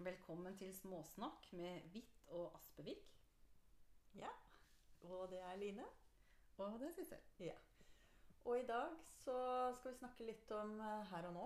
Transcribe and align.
Velkommen 0.00 0.56
til 0.56 0.70
Småsnakk 0.72 1.52
med 1.52 1.82
Hvitt 1.92 2.22
og 2.32 2.54
Aspevik. 2.56 3.02
Ja. 4.14 4.30
Og 5.02 5.30
det 5.30 5.40
er 5.44 5.56
Line. 5.56 5.84
Og 6.56 6.78
det 6.80 6.86
er 6.88 6.92
Sissel. 6.92 7.18
Ja. 7.40 7.52
Og 8.44 8.60
i 8.60 8.66
dag 8.66 8.94
så 9.04 9.34
skal 9.76 9.92
vi 9.92 9.98
snakke 9.98 10.24
litt 10.24 10.54
om 10.56 10.72
eh, 10.80 11.04
her 11.10 11.28
og 11.28 11.34
nå. 11.36 11.44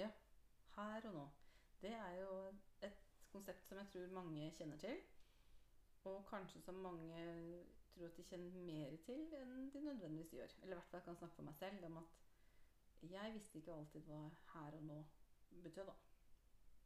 Ja. 0.00 0.08
Her 0.78 1.10
og 1.10 1.12
nå. 1.18 1.26
Det 1.82 1.92
er 1.92 2.16
jo 2.22 2.30
et 2.88 3.04
konsept 3.34 3.68
som 3.68 3.82
jeg 3.82 3.92
tror 3.92 4.16
mange 4.16 4.48
kjenner 4.56 4.80
til. 4.80 4.96
Og 6.08 6.24
kanskje 6.30 6.64
som 6.64 6.80
mange 6.80 7.26
tror 7.92 8.08
at 8.08 8.16
de 8.16 8.28
kjenner 8.30 8.64
mer 8.64 8.96
til 9.04 9.28
enn 9.42 9.68
de 9.74 9.84
nødvendigvis 9.90 10.32
gjør. 10.38 10.56
Eller 10.62 10.72
i 10.72 10.78
hvert 10.80 10.88
fall 10.88 11.02
jeg 11.02 11.10
kan 11.10 11.20
snakke 11.20 11.42
for 11.42 11.50
meg 11.52 11.60
selv 11.60 11.84
om 11.92 12.00
at 12.00 13.12
jeg 13.12 13.36
visste 13.36 13.60
ikke 13.60 13.76
alltid 13.76 14.08
hva 14.08 14.22
her 14.54 14.80
og 14.80 14.88
nå 14.88 15.02
betød, 15.50 15.92
da. 15.92 16.00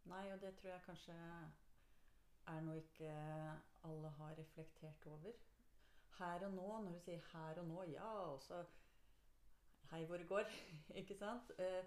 Nei, 0.04 0.32
og 0.32 0.40
det 0.40 0.54
tror 0.56 0.70
jeg 0.70 0.84
kanskje 0.86 1.16
er 2.52 2.64
noe 2.64 2.76
ikke 2.76 3.12
alle 3.88 4.10
har 4.18 4.38
reflektert 4.38 5.06
over. 5.06 5.32
Her 6.18 6.46
og 6.46 6.52
nå, 6.54 6.66
når 6.84 6.92
du 6.92 7.00
sier 7.00 7.20
'her 7.32 7.58
og 7.58 7.66
nå', 7.66 7.82
ja, 7.90 8.10
og 8.32 8.42
så 8.42 8.64
Hei 9.90 10.04
hvor 10.04 10.16
det 10.16 10.28
går. 10.28 10.44
ikke 11.00 11.14
sant? 11.14 11.52
Eh, 11.58 11.84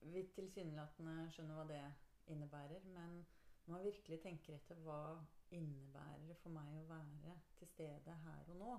vi 0.00 0.22
tilsynelatende 0.34 1.30
skjønner 1.32 1.54
hva 1.54 1.64
det 1.70 1.80
innebærer. 2.26 2.84
Men 2.84 3.26
når 3.66 3.74
man 3.74 3.84
virkelig 3.84 4.20
tenker 4.22 4.54
etter 4.54 4.74
hva 4.74 5.24
innebærer 5.50 6.26
det 6.28 6.36
for 6.42 6.54
meg 6.54 6.76
å 6.76 6.84
være 6.88 7.34
til 7.58 7.68
stede 7.68 8.14
her 8.26 8.52
og 8.52 8.56
nå, 8.60 8.76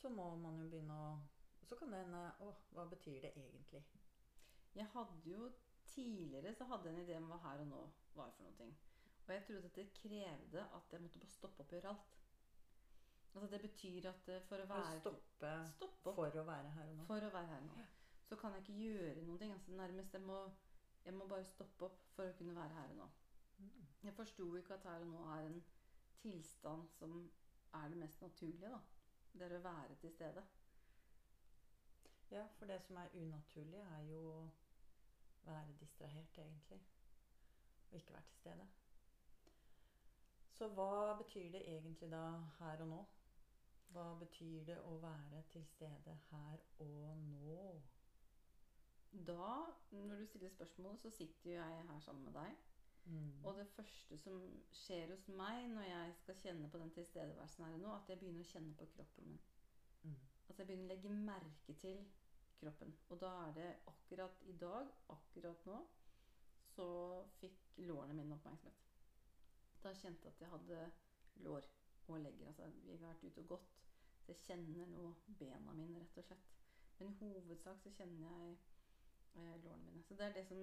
så 0.00 0.08
må 0.08 0.36
man 0.36 0.60
jo 0.60 0.68
begynne 0.68 0.98
å 1.06 1.14
Så 1.64 1.76
kan 1.76 1.92
det 1.92 1.98
hende 2.02 2.18
Å, 2.44 2.50
hva 2.76 2.82
betyr 2.84 3.20
det 3.20 3.30
egentlig? 3.40 3.80
Jeg 4.74 4.86
hadde 4.92 5.30
jo 5.30 5.46
Tidligere 5.94 6.54
så 6.54 6.66
hadde 6.70 6.90
jeg 6.90 6.96
en 6.96 7.04
idé 7.04 7.16
om 7.20 7.30
hva 7.30 7.38
her 7.44 7.62
og 7.62 7.70
nå 7.70 7.80
var 8.18 8.30
for 8.36 8.46
noe. 8.48 8.74
Og 9.26 9.32
jeg 9.34 9.44
trodde 9.46 9.70
at 9.70 9.76
det 9.78 9.92
krevde 9.96 10.64
at 10.78 10.92
jeg 10.92 11.02
måtte 11.02 11.18
bare 11.18 11.32
stoppe 11.32 11.62
opp 11.62 11.72
og 11.72 11.76
gjøre 11.78 11.92
alt. 11.94 12.14
Altså 13.34 13.50
Det 13.50 13.60
betyr 13.60 14.08
at 14.08 14.28
eh, 14.28 14.42
for 14.48 14.62
å 14.62 14.66
være 14.70 14.98
Stoppe, 15.00 15.52
stoppe 15.74 16.10
opp 16.10 16.18
for 16.18 16.40
å 16.40 16.44
være 16.46 16.72
her 16.76 16.90
og 16.90 16.98
nå. 16.98 17.06
for 17.08 17.26
å 17.26 17.30
være 17.34 17.50
her 17.50 17.64
nå, 17.66 17.86
så 18.28 18.36
kan 18.38 18.54
jeg 18.54 18.62
ikke 18.62 18.76
gjøre 18.82 19.22
noen 19.26 19.40
ting. 19.40 19.54
Altså 19.54 19.78
nærmest 19.78 20.14
jeg 20.14 20.22
må, 20.22 20.40
jeg 21.04 21.14
må 21.14 21.26
bare 21.30 21.46
stoppe 21.48 21.88
opp 21.88 22.02
for 22.14 22.30
å 22.30 22.36
kunne 22.38 22.54
være 22.54 22.76
her 22.78 22.92
og 22.94 23.00
nå. 23.02 23.08
Mm. 23.58 23.86
Jeg 24.04 24.14
forsto 24.18 24.50
ikke 24.58 24.76
at 24.78 24.86
her 24.90 25.06
og 25.06 25.10
nå 25.14 25.24
er 25.36 25.48
en 25.48 25.62
tilstand 26.22 26.86
som 26.98 27.16
er 27.74 27.88
det 27.88 27.98
mest 27.98 28.22
naturlige. 28.22 28.70
da. 28.70 28.78
Det 29.32 29.48
er 29.48 29.56
å 29.58 29.64
være 29.64 29.96
til 30.02 30.12
stede. 30.14 30.44
Ja, 32.30 32.44
for 32.58 32.70
det 32.70 32.80
som 32.82 32.96
er 32.96 33.14
unaturlig, 33.14 33.80
er 33.82 34.02
jo 34.10 34.50
være 35.46 35.76
distrahert, 35.80 36.38
egentlig. 36.38 36.80
Og 37.90 37.96
ikke 37.96 38.12
være 38.12 38.22
til 38.22 38.36
stede. 38.36 38.68
Så 40.54 40.68
hva 40.68 41.16
betyr 41.18 41.50
det 41.50 41.62
egentlig 41.68 42.10
da 42.10 42.24
her 42.58 42.80
og 42.80 42.88
nå? 42.88 43.04
Hva 43.94 44.04
betyr 44.18 44.64
det 44.66 44.76
å 44.86 44.96
være 45.02 45.42
til 45.50 45.64
stede 45.66 46.14
her 46.30 46.62
og 46.78 47.18
nå? 47.18 47.82
Da, 49.26 49.48
når 49.90 50.16
du 50.16 50.26
stiller 50.26 50.48
spørsmålet, 50.48 51.00
så 51.00 51.10
sitter 51.10 51.50
jo 51.50 51.56
jeg 51.56 51.84
her 51.88 52.00
sammen 52.00 52.24
med 52.24 52.32
deg. 52.32 52.56
Mm. 53.04 53.44
Og 53.44 53.58
det 53.58 53.66
første 53.68 54.18
som 54.18 54.40
skjer 54.72 55.10
hos 55.12 55.26
meg 55.28 55.68
når 55.74 55.82
jeg 55.82 56.14
skal 56.20 56.38
kjenne 56.40 56.70
på 56.70 56.78
den 56.80 56.90
tilstedeværelsen 56.96 57.64
her 57.64 57.74
og 57.76 57.82
nå, 57.82 57.94
at 57.94 58.08
jeg 58.08 58.18
begynner 58.18 58.46
å 58.46 58.52
kjenne 58.52 58.76
på 58.78 58.88
kroppen 58.96 59.28
min. 59.28 59.42
Mm. 60.02 60.16
At 60.48 60.58
jeg 60.58 60.66
begynner 60.66 60.88
å 60.88 60.94
legge 60.94 61.12
merke 61.18 61.76
til 61.82 62.00
kroppen. 62.60 62.94
Og 63.08 63.20
da 63.20 63.30
er 63.46 63.54
det 63.58 63.68
akkurat 63.90 64.42
i 64.50 64.56
dag, 64.60 64.90
akkurat 65.14 65.66
nå, 65.68 65.78
så 66.74 66.86
fikk 67.38 67.78
lårene 67.86 68.16
mine 68.18 68.34
oppmerksomhet. 68.34 68.84
Da 69.84 69.92
kjente 69.94 70.26
jeg 70.26 70.34
at 70.34 70.40
jeg 70.40 70.50
hadde 70.50 70.90
lår 71.44 71.66
og 72.08 72.20
legger. 72.20 72.48
Altså 72.48 72.70
vi 72.82 72.90
har 72.96 73.02
vært 73.06 73.24
ute 73.24 73.44
og 73.44 73.48
gått, 73.54 73.74
så 74.24 74.32
jeg 74.32 74.42
kjenner 74.46 74.86
nå 74.90 75.10
bena 75.38 75.74
mine, 75.76 76.00
rett 76.00 76.20
og 76.22 76.28
slett. 76.28 76.50
Men 76.98 77.10
i 77.10 77.16
hovedsak 77.20 77.80
så 77.82 77.92
kjenner 77.96 78.24
jeg 78.28 78.56
eh, 79.34 79.56
lårene 79.64 79.90
mine. 79.90 80.02
Så 80.02 80.16
det 80.18 80.26
er 80.26 80.36
det 80.38 80.46
som 80.48 80.58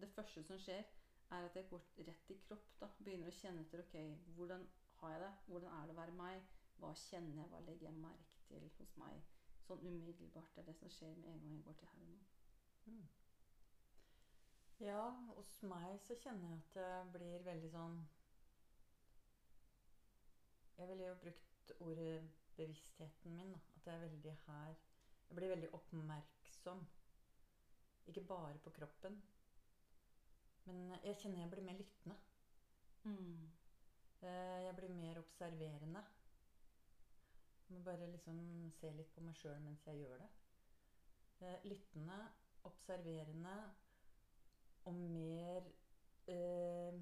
Det 0.00 0.08
første 0.14 0.42
som 0.44 0.58
skjer, 0.58 0.84
er 1.30 1.46
at 1.46 1.56
jeg 1.56 1.68
går 1.70 1.82
rett 2.08 2.30
i 2.30 2.40
kropp. 2.48 2.68
da, 2.80 2.90
Begynner 2.98 3.32
å 3.32 3.38
kjenne 3.40 3.64
etter 3.64 3.82
ok, 3.82 3.96
hvordan 4.36 4.68
har 5.00 5.16
jeg 5.16 5.20
det? 5.24 5.32
Hvordan 5.46 5.72
er 5.78 5.86
det 5.86 5.96
å 5.96 6.00
være 6.00 6.20
meg? 6.20 6.52
Hva 6.80 6.92
kjenner 7.06 7.42
jeg? 7.42 7.50
Hva 7.50 7.64
legger 7.66 7.88
jeg 7.88 7.98
merke 8.02 8.44
til 8.48 8.68
hos 8.78 8.94
meg? 9.00 9.35
Sånn 9.66 9.82
umiddelbart. 9.82 10.52
Det 10.54 10.62
er 10.62 10.68
det 10.70 10.76
som 10.78 10.90
skjer 10.94 11.14
med 11.20 11.30
en 11.32 11.40
gang 11.42 11.54
jeg 11.56 11.64
går 11.66 11.78
til 11.80 11.88
her 11.92 12.02
og 12.02 12.10
nå. 12.10 12.18
Mm. 12.86 13.06
Ja, 14.84 15.00
hos 15.38 15.52
meg 15.64 15.96
så 16.04 16.14
kjenner 16.20 16.50
jeg 16.52 16.60
at 16.60 16.74
det 16.76 17.12
blir 17.16 17.44
veldig 17.46 17.70
sånn 17.72 17.96
Jeg 20.76 20.88
ville 20.90 21.06
jo 21.08 21.14
brukt 21.22 21.72
ordet 21.80 22.18
bevisstheten 22.58 23.36
min. 23.38 23.52
da, 23.52 23.60
At 23.76 23.86
jeg 23.86 23.94
er 23.94 24.04
veldig 24.08 24.34
her 24.46 24.74
Jeg 25.28 25.36
blir 25.38 25.48
veldig 25.54 25.70
oppmerksom. 25.74 26.84
Ikke 28.06 28.24
bare 28.28 28.58
på 28.62 28.70
kroppen. 28.70 29.16
Men 30.66 30.92
jeg 31.02 31.16
kjenner 31.22 31.40
jeg 31.40 31.50
blir 31.50 31.64
mer 31.66 31.78
lyttende. 31.80 32.16
Mm. 33.04 33.48
Eh, 34.22 34.62
Jeg 34.66 34.76
blir 34.76 34.94
mer 34.94 35.18
observerende. 35.18 36.04
Må 37.68 37.80
bare 37.82 38.06
liksom 38.10 38.38
se 38.80 38.90
litt 38.94 39.10
på 39.14 39.24
meg 39.26 39.38
sjøl 39.40 39.58
mens 39.64 39.86
jeg 39.88 40.02
gjør 40.04 40.20
det. 40.22 40.28
Eh, 41.46 41.64
Lyttende, 41.66 42.18
observerende 42.66 43.56
og 44.86 44.94
mer 44.94 45.66
eh, 46.30 46.94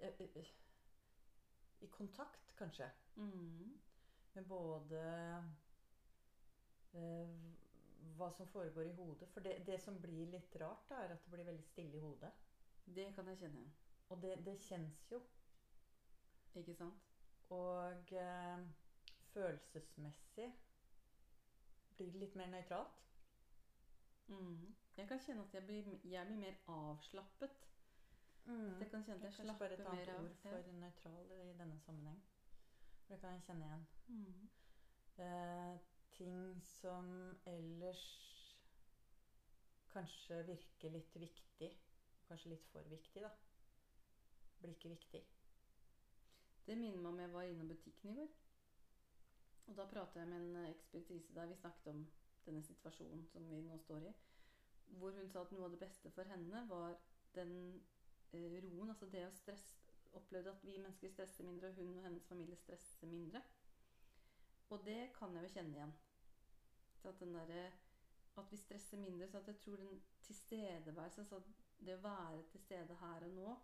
eh, 0.00 0.20
eh, 0.20 0.52
I 1.80 1.90
kontakt, 1.90 2.54
kanskje. 2.58 2.90
Mm. 3.16 3.74
Med 4.34 4.44
både 4.48 5.02
eh, 6.92 7.34
hva 8.16 8.30
som 8.32 8.48
foregår 8.48 8.90
i 8.90 8.94
hodet. 8.96 9.28
For 9.34 9.44
det, 9.44 9.58
det 9.66 9.80
som 9.82 9.98
blir 10.00 10.30
litt 10.30 10.56
rart, 10.62 10.86
da, 10.88 11.02
er 11.02 11.16
at 11.16 11.24
det 11.24 11.32
blir 11.34 11.48
veldig 11.48 11.66
stille 11.66 11.98
i 11.98 12.04
hodet. 12.04 12.32
Det 12.86 13.10
kan 13.14 13.28
jeg 13.28 13.42
kjenne. 13.42 13.66
Og 14.08 14.22
det, 14.22 14.36
det 14.46 14.58
kjennes 14.62 15.06
jo. 15.10 15.20
Ikke 16.56 16.74
sant? 16.78 17.02
Og 17.52 18.12
eh, 18.16 18.62
følelsesmessig 19.36 20.48
blir 21.96 22.12
det 22.12 22.20
litt 22.20 22.36
mer 22.36 22.50
nøytralt. 22.52 23.02
Mm. 24.28 24.74
Jeg 24.96 25.08
kan 25.08 25.20
kjenne 25.22 25.44
at 25.46 25.54
jeg 25.54 25.64
blir, 25.68 25.88
jeg 26.04 26.26
blir 26.26 26.40
mer 26.40 26.58
avslappet. 26.72 27.62
Jeg 28.80 28.88
kan 28.90 29.04
kjenne 29.04 29.18
at 29.18 29.24
jeg 29.24 29.32
Kanskje 29.34 29.58
bare 29.58 29.72
et 29.72 29.80
slapper 29.80 29.96
mer 29.96 30.12
av. 30.14 30.24
ord 30.24 30.36
for 30.42 30.72
nøytral 30.80 31.32
i 31.36 31.52
denne 31.58 31.78
sammenheng. 31.84 32.22
For 33.04 33.14
det 33.14 33.20
kan 33.20 33.34
jeg 33.36 33.42
kjenne 33.46 33.66
igjen. 33.66 33.86
Mm. 34.08 34.48
Eh, 35.24 35.78
ting 36.16 36.62
som 36.62 37.10
ellers 37.46 38.04
kanskje 39.92 40.42
virker 40.46 40.92
litt 40.94 41.16
viktig, 41.16 41.70
kanskje 42.28 42.54
litt 42.54 42.66
for 42.72 42.88
viktig, 42.90 43.22
da, 43.24 43.30
blir 44.60 44.74
ikke 44.76 44.94
viktig. 44.94 45.22
Det 46.66 46.76
minner 46.78 47.00
meg 47.00 47.12
om 47.12 47.20
jeg 47.22 47.32
var 47.32 47.50
innom 47.50 47.68
butikken 47.70 48.10
i 48.12 48.18
går. 48.20 48.34
Og 49.66 49.76
da 49.76 49.86
prata 49.90 50.20
jeg 50.20 50.28
med 50.28 50.40
en 50.40 50.68
ekspertise 50.70 51.34
der 51.34 51.46
vi 51.50 51.58
snakket 51.58 51.86
om 51.92 52.06
denne 52.46 52.62
situasjonen 52.62 53.26
som 53.26 53.48
vi 53.50 53.60
nå 53.66 53.78
står 53.82 54.06
i. 54.06 54.12
Hvor 54.86 55.10
hun 55.18 55.28
sa 55.28 55.42
at 55.42 55.52
noe 55.52 55.66
av 55.66 55.74
det 55.74 55.82
beste 55.82 56.10
for 56.14 56.28
henne 56.30 56.62
var 56.70 56.94
den 57.34 57.56
eh, 58.32 58.60
roen. 58.62 58.90
Altså 58.90 59.10
det 59.10 59.26
å 59.26 59.34
stresse 59.34 59.82
Opplevde 60.16 60.48
at 60.50 60.62
vi 60.64 60.78
mennesker 60.78 61.10
stresser 61.12 61.44
mindre, 61.44 61.68
og 61.68 61.74
hun 61.74 61.96
og 61.98 62.04
hennes 62.06 62.24
familie 62.24 62.56
stresser 62.56 63.06
mindre. 63.06 63.42
Og 64.72 64.84
det 64.86 65.10
kan 65.18 65.34
jeg 65.34 65.44
jo 65.44 65.50
kjenne 65.52 65.76
igjen. 65.76 65.92
Så 67.02 67.08
at, 67.08 67.20
den 67.20 67.34
derre- 67.34 67.72
at 68.36 68.50
vi 68.50 68.56
stresser 68.56 68.98
mindre. 68.98 69.28
Så 69.28 69.42
jeg 69.46 69.58
tror 69.60 69.76
den 69.76 70.02
tilstedeværelsen, 70.22 71.26
så 71.26 71.42
det 71.84 71.98
å 71.98 72.02
være 72.06 72.42
til 72.52 72.60
stede 72.60 72.96
her 73.02 73.26
og 73.28 73.34
nå, 73.36 73.56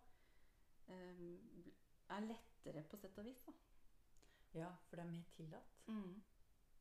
eh, 0.87 1.25
er 2.09 2.27
lettere 2.27 2.83
på 2.89 2.97
sett 2.97 3.17
og 3.17 3.25
vis. 3.25 3.41
da. 3.47 3.53
Ja, 4.53 4.69
for 4.87 4.95
det 4.95 5.05
er 5.05 5.11
mer 5.11 5.23
tillatt. 5.35 5.87
Mm. 5.87 6.23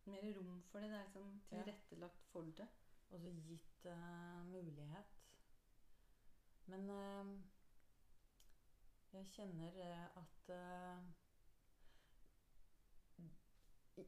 Mer 0.05 0.37
rom 0.37 0.63
for 0.63 0.79
det. 0.81 0.91
Det 0.91 0.97
er 0.97 1.05
liksom 1.05 1.41
tilrettelagt 1.49 2.25
for 2.33 2.43
det. 2.43 2.69
Og 3.11 3.21
så 3.21 3.31
gitt 3.31 3.87
uh, 3.87 4.47
mulighet. 4.47 5.19
Men 6.67 6.91
uh, 6.91 7.41
jeg 9.13 9.27
kjenner 9.27 9.73
eh, 9.77 10.07
at 10.17 10.51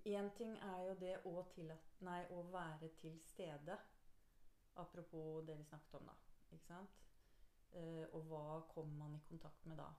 Én 0.04 0.30
ting 0.36 0.56
er 0.58 0.78
jo 0.88 0.94
det 1.00 1.12
å, 1.28 1.42
tillat, 1.54 1.90
nei, 2.00 2.22
å 2.32 2.42
være 2.52 2.88
til 3.00 3.18
stede. 3.20 3.76
Apropos 4.80 5.44
det 5.46 5.58
vi 5.58 5.64
snakket 5.64 5.94
om, 6.00 6.08
da. 6.08 6.14
Ikke 6.50 6.66
sant? 6.66 6.96
Og 8.16 8.24
hva 8.30 8.60
kommer 8.72 8.96
man 9.04 9.16
i 9.16 9.22
kontakt 9.28 9.66
med 9.68 9.76
da? 9.78 9.90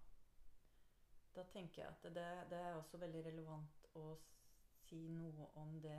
Da 1.36 1.44
tenker 1.52 1.82
jeg 1.82 1.90
at 1.92 2.04
det, 2.16 2.26
det 2.50 2.58
er 2.60 2.76
også 2.80 2.98
veldig 3.02 3.26
relevant 3.26 3.88
å 4.00 4.06
si 4.86 5.02
noe 5.12 5.48
om 5.60 5.74
det. 5.84 5.98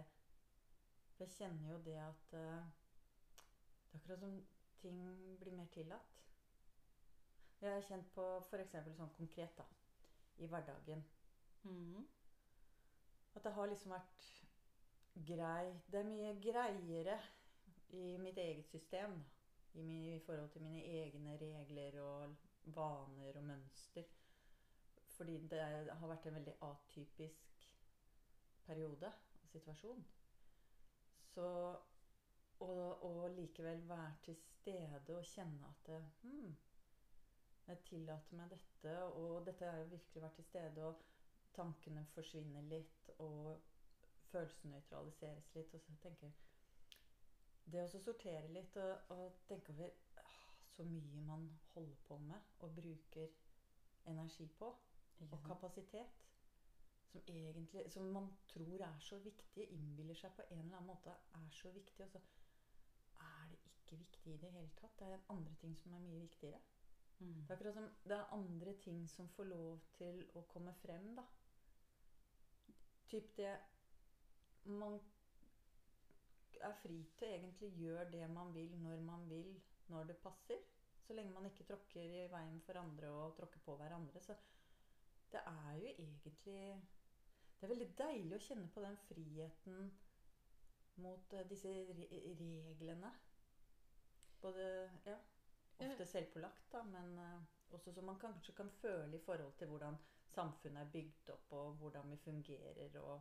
For 1.16 1.24
jeg 1.24 1.34
kjenner 1.36 1.70
jo 1.72 1.78
det 1.84 1.96
at 2.00 2.32
uh, 2.36 2.64
Det 3.92 3.94
er 3.94 3.98
akkurat 4.00 4.20
som 4.20 4.36
ting 4.80 4.98
blir 5.40 5.52
mer 5.56 5.68
tillatt. 5.74 6.16
Jeg 7.60 7.72
har 7.72 7.84
kjent 7.88 8.10
på 8.14 8.24
f.eks. 8.44 8.74
sånn 8.98 9.14
konkret 9.16 9.56
da, 9.56 9.64
i 10.38 10.46
hverdagen 10.46 11.04
Mhm. 11.66 12.04
at 13.34 13.42
det 13.44 13.52
har 13.52 13.66
liksom 13.66 13.90
vært 13.92 14.26
grei 15.26 15.72
Det 15.90 15.98
er 16.00 16.04
mye 16.04 16.34
greiere 16.40 17.16
i 17.88 18.16
mitt 18.18 18.38
eget 18.38 18.68
system. 18.68 19.16
da. 19.22 19.30
I, 19.74 19.82
min, 19.82 20.04
I 20.14 20.18
forhold 20.20 20.50
til 20.50 20.62
mine 20.62 20.82
egne 20.84 21.36
regler 21.40 21.98
og 22.00 22.36
vaner 22.64 23.36
og 23.36 23.44
mønster. 23.44 24.04
Fordi 25.16 25.36
det 25.48 25.60
har 25.62 26.08
vært 26.08 26.26
en 26.28 26.38
veldig 26.38 26.56
atypisk 26.68 27.68
periode 28.66 29.12
og 29.42 29.48
situasjon. 29.48 30.06
Så 31.32 31.46
og 32.60 33.30
likevel 33.30 33.88
være 33.88 34.14
til 34.24 34.36
stede 34.36 35.18
og 35.18 35.24
kjenne 35.24 35.68
at 35.68 35.86
det, 35.86 36.04
hmm, 36.22 36.56
jeg 37.66 37.78
tillater 37.84 38.36
meg 38.36 38.50
dette, 38.50 39.02
og 39.02 39.46
dette 39.46 39.70
har 39.70 39.78
jo 39.78 39.90
virkelig 39.90 40.22
vært 40.22 40.34
til 40.34 40.44
stede, 40.44 40.84
og 40.84 41.02
tankene 41.56 42.04
forsvinner 42.14 42.62
litt, 42.70 43.10
og 43.18 43.60
følelsene 44.30 44.72
nøytraliseres 44.72 45.54
litt. 45.54 45.74
Og 45.74 45.80
så 45.80 45.96
tenker 46.02 46.32
Det 47.66 47.82
å 47.82 47.88
sortere 47.88 48.48
litt 48.54 48.76
og, 48.78 49.10
og 49.10 49.38
tenke 49.48 49.72
over 49.72 49.90
ah, 50.22 50.34
så 50.70 50.84
mye 50.86 51.22
man 51.26 51.48
holder 51.74 51.96
på 52.06 52.18
med 52.22 52.52
og 52.62 52.76
bruker 52.76 53.32
energi 54.06 54.46
på, 54.58 54.68
og 55.20 55.42
kapasitet, 55.46 56.22
som 57.06 57.22
egentlig 57.26 57.92
Som 57.92 58.02
man 58.12 58.36
tror 58.48 58.80
er 58.82 58.98
så 59.00 59.18
viktig, 59.18 59.68
innbiller 59.72 60.14
seg 60.14 60.32
på 60.36 60.42
en 60.50 60.58
eller 60.58 60.76
annen 60.76 60.86
måte 60.86 61.10
er 61.10 61.50
så 61.50 61.70
viktig, 61.70 62.04
og 62.04 62.10
så 62.10 62.20
er 63.20 63.48
det 63.50 63.58
ikke 63.64 63.98
viktig 63.98 64.34
i 64.34 64.36
det 64.36 64.50
hele 64.50 64.70
tatt. 64.76 64.98
Det 64.98 65.06
er 65.06 65.30
andre 65.32 65.54
ting 65.60 65.76
som 65.78 65.94
er 65.94 65.98
mye 65.98 66.20
viktigere. 66.20 66.60
Mm. 67.18 67.46
Det 67.46 67.50
er 67.50 67.54
akkurat 67.54 67.74
som 67.74 67.88
det 68.04 68.16
er 68.16 68.32
andre 68.32 68.74
ting 68.84 69.08
som 69.08 69.28
får 69.28 69.44
lov 69.44 69.80
til 69.96 70.24
å 70.34 70.42
komme 70.52 70.74
frem, 70.82 71.14
da. 71.16 71.24
Typ 73.08 73.36
det 73.36 73.56
Man 74.64 74.98
er 76.60 76.72
fri 76.82 76.96
til 77.18 77.28
egentlig 77.28 77.68
gjøre 77.78 78.10
det 78.10 78.30
man 78.30 78.54
vil, 78.54 78.72
når 78.82 79.00
man 79.00 79.28
vil, 79.30 79.60
når 79.88 80.04
det 80.04 80.16
passer. 80.16 80.58
Så 81.06 81.14
lenge 81.14 81.32
man 81.32 81.46
ikke 81.46 81.64
tråkker 81.68 82.02
i 82.02 82.26
veien 82.32 82.60
for 82.66 82.80
andre 82.80 83.10
og 83.14 83.36
tråkker 83.36 83.62
på 83.62 83.76
hverandre. 83.78 84.20
Så 84.20 84.34
det 85.36 85.42
er 85.46 85.72
jo 85.74 85.86
egentlig 85.86 86.82
Det 87.60 87.64
er 87.66 87.72
veldig 87.72 87.88
deilig 87.98 88.36
å 88.36 88.44
kjenne 88.44 88.68
på 88.72 88.82
den 88.84 88.96
friheten 89.08 89.90
mot 91.04 91.32
eh, 91.32 91.46
disse 91.48 91.72
reglene. 91.72 93.10
Både 94.40 94.66
Ja, 95.06 95.16
ofte 95.86 96.06
selvpålagt, 96.08 96.68
da, 96.72 96.82
men 96.88 97.18
eh, 97.18 97.46
også 97.76 97.92
som 97.92 98.08
man 98.08 98.20
kanskje 98.20 98.54
kan 98.56 98.70
føle 98.80 99.16
i 99.16 99.24
forhold 99.24 99.52
til 99.58 99.72
hvordan 99.72 99.96
samfunnet 100.32 100.82
er 100.82 100.92
bygd 100.92 101.32
opp, 101.32 101.52
og 101.52 101.74
hvordan 101.80 102.10
vi 102.10 102.16
fungerer, 102.16 103.00
og 103.00 103.20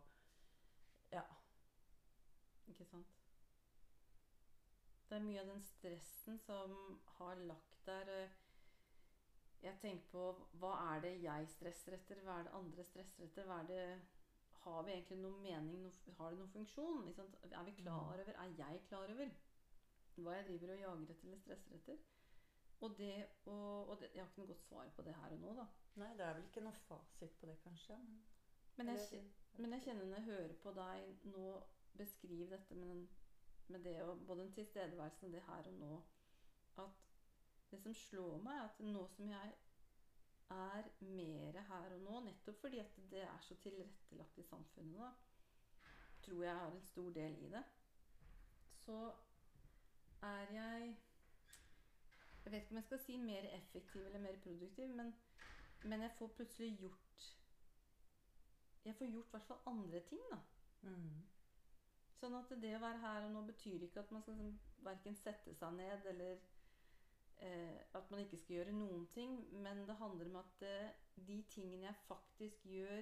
Ja. 1.11 1.23
Ikke 2.67 2.85
sant? 2.85 3.11
Det 5.09 5.15
er 5.17 5.23
mye 5.27 5.41
av 5.41 5.47
den 5.47 5.63
stressen 5.63 6.39
som 6.39 6.99
har 7.17 7.35
lagt 7.35 7.85
der 7.85 8.09
eh, 8.09 8.39
Jeg 9.65 9.79
tenker 9.81 10.09
på 10.11 10.23
hva 10.61 10.73
er 10.93 10.99
det 11.01 11.13
jeg 11.23 11.47
stresser 11.49 11.95
etter? 11.97 12.19
Hva 12.25 12.39
er 12.39 12.47
det 12.47 12.53
andre 12.59 12.83
stresser 12.85 13.25
etter? 13.25 13.49
Er 13.55 13.69
det, 13.69 13.79
har 14.65 14.83
vi 14.85 14.93
egentlig 14.93 15.17
noen 15.23 15.39
mening? 15.41 15.79
Noe, 15.81 16.13
har 16.19 16.33
det 16.35 16.39
noen 16.41 16.51
funksjon? 16.53 17.07
Er 17.51 17.63
vi 17.65 17.73
klar 17.81 17.97
Mm. 18.01 18.05
over? 18.05 18.33
Er 18.35 18.53
jeg 18.59 18.83
klar 18.89 19.09
over 19.15 19.31
hva 20.15 20.35
jeg 20.37 20.45
driver 20.47 20.73
og 20.73 20.79
jager 20.79 21.09
etter 21.15 21.25
eller 21.27 21.41
stresser 21.41 21.75
etter? 21.79 21.97
Og 22.85 22.97
det, 22.97 23.25
og, 23.45 23.89
og 23.89 23.99
det, 23.99 24.09
Jeg 24.13 24.21
har 24.23 24.29
ikke 24.29 24.41
noe 24.41 24.47
godt 24.47 24.63
svar 24.67 24.89
på 24.95 25.01
det 25.01 25.15
her 25.15 25.31
og 25.33 25.39
nå, 25.39 25.53
da. 25.55 25.65
Nei, 25.95 26.09
det 26.17 26.25
er 26.25 26.33
vel 26.37 26.43
ikke 26.45 26.63
noe 26.63 26.73
fasit 26.87 27.37
på 27.39 27.47
det, 27.49 27.57
kanskje. 27.63 27.97
Men, 27.97 28.21
Men 28.77 28.87
jeg, 28.95 29.23
men 29.57 29.71
jeg 29.73 29.81
kjenner 29.85 30.05
når 30.05 30.17
jeg 30.17 30.25
hører 30.25 30.53
på 30.63 30.73
deg 30.75 31.25
nå 31.31 31.45
beskrive 31.97 32.49
dette 32.51 32.75
med, 32.75 32.89
den, 32.89 33.09
med 33.67 33.83
det 33.87 34.01
og 34.03 34.25
både 34.27 34.41
den 34.43 34.53
tilstedeværelsen 34.53 35.25
og 35.29 35.33
det 35.33 35.43
her 35.47 35.69
og 35.71 35.73
nå, 35.79 36.01
at 36.83 37.04
det 37.71 37.79
som 37.81 37.93
slår 37.93 38.41
meg, 38.43 38.57
er 38.57 38.67
at 38.69 38.79
nå 38.79 39.07
som 39.15 39.29
jeg 39.29 39.53
er 40.55 40.89
mer 40.99 41.61
her 41.69 41.95
og 41.95 42.01
nå, 42.01 42.19
nettopp 42.27 42.59
fordi 42.61 42.79
at 42.79 42.97
det 43.11 43.23
er 43.25 43.41
så 43.41 43.55
tilrettelagt 43.63 44.37
i 44.37 44.45
samfunnet 44.45 44.99
nå, 44.99 45.09
tror 46.25 46.43
jeg 46.43 46.55
har 46.59 46.71
en 46.71 46.81
stor 46.81 47.09
del 47.15 47.37
i 47.47 47.49
det, 47.49 47.63
så 48.85 48.99
er 50.21 50.53
jeg 50.53 50.95
Jeg 52.45 52.51
vet 52.51 52.61
ikke 52.61 52.71
om 52.71 52.77
jeg 52.77 52.83
skal 52.83 52.99
si 52.99 53.17
mer 53.17 53.45
effektiv 53.57 54.05
eller 54.05 54.19
mer 54.19 54.35
produktiv, 54.43 54.89
men, 54.89 55.15
men 55.83 56.01
jeg 56.01 56.11
får 56.17 56.27
plutselig 56.27 56.77
gjort 56.77 57.31
Jeg 58.85 58.95
får 58.95 59.05
gjort 59.05 59.25
i 59.25 59.31
hvert 59.31 59.47
fall 59.47 59.63
andre 59.65 59.99
ting, 59.99 60.21
da. 60.31 60.37
mm, 60.81 61.23
Sånn 62.19 62.35
at 62.37 62.53
det 62.61 62.75
å 62.77 62.83
være 62.83 63.01
her 63.01 63.25
og 63.25 63.33
nå 63.33 63.41
betyr 63.47 63.87
ikke 63.87 63.99
at 63.99 64.11
man 64.13 64.21
skal 64.21 64.37
liksom, 64.37 64.59
verken 64.85 65.17
sette 65.17 65.55
seg 65.57 65.73
ned 65.73 66.05
eller 66.13 66.37
at 67.93 68.11
man 68.11 68.19
ikke 68.19 68.37
skal 68.37 68.55
gjøre 68.55 68.71
noen 68.75 69.07
ting, 69.13 69.35
men 69.61 69.87
det 69.87 69.95
handler 69.99 70.25
om 70.29 70.35
at 70.35 70.61
eh, 70.67 70.89
de 71.27 71.41
tingene 71.49 71.85
jeg 71.85 71.95
faktisk 72.07 72.63
gjør, 72.65 73.01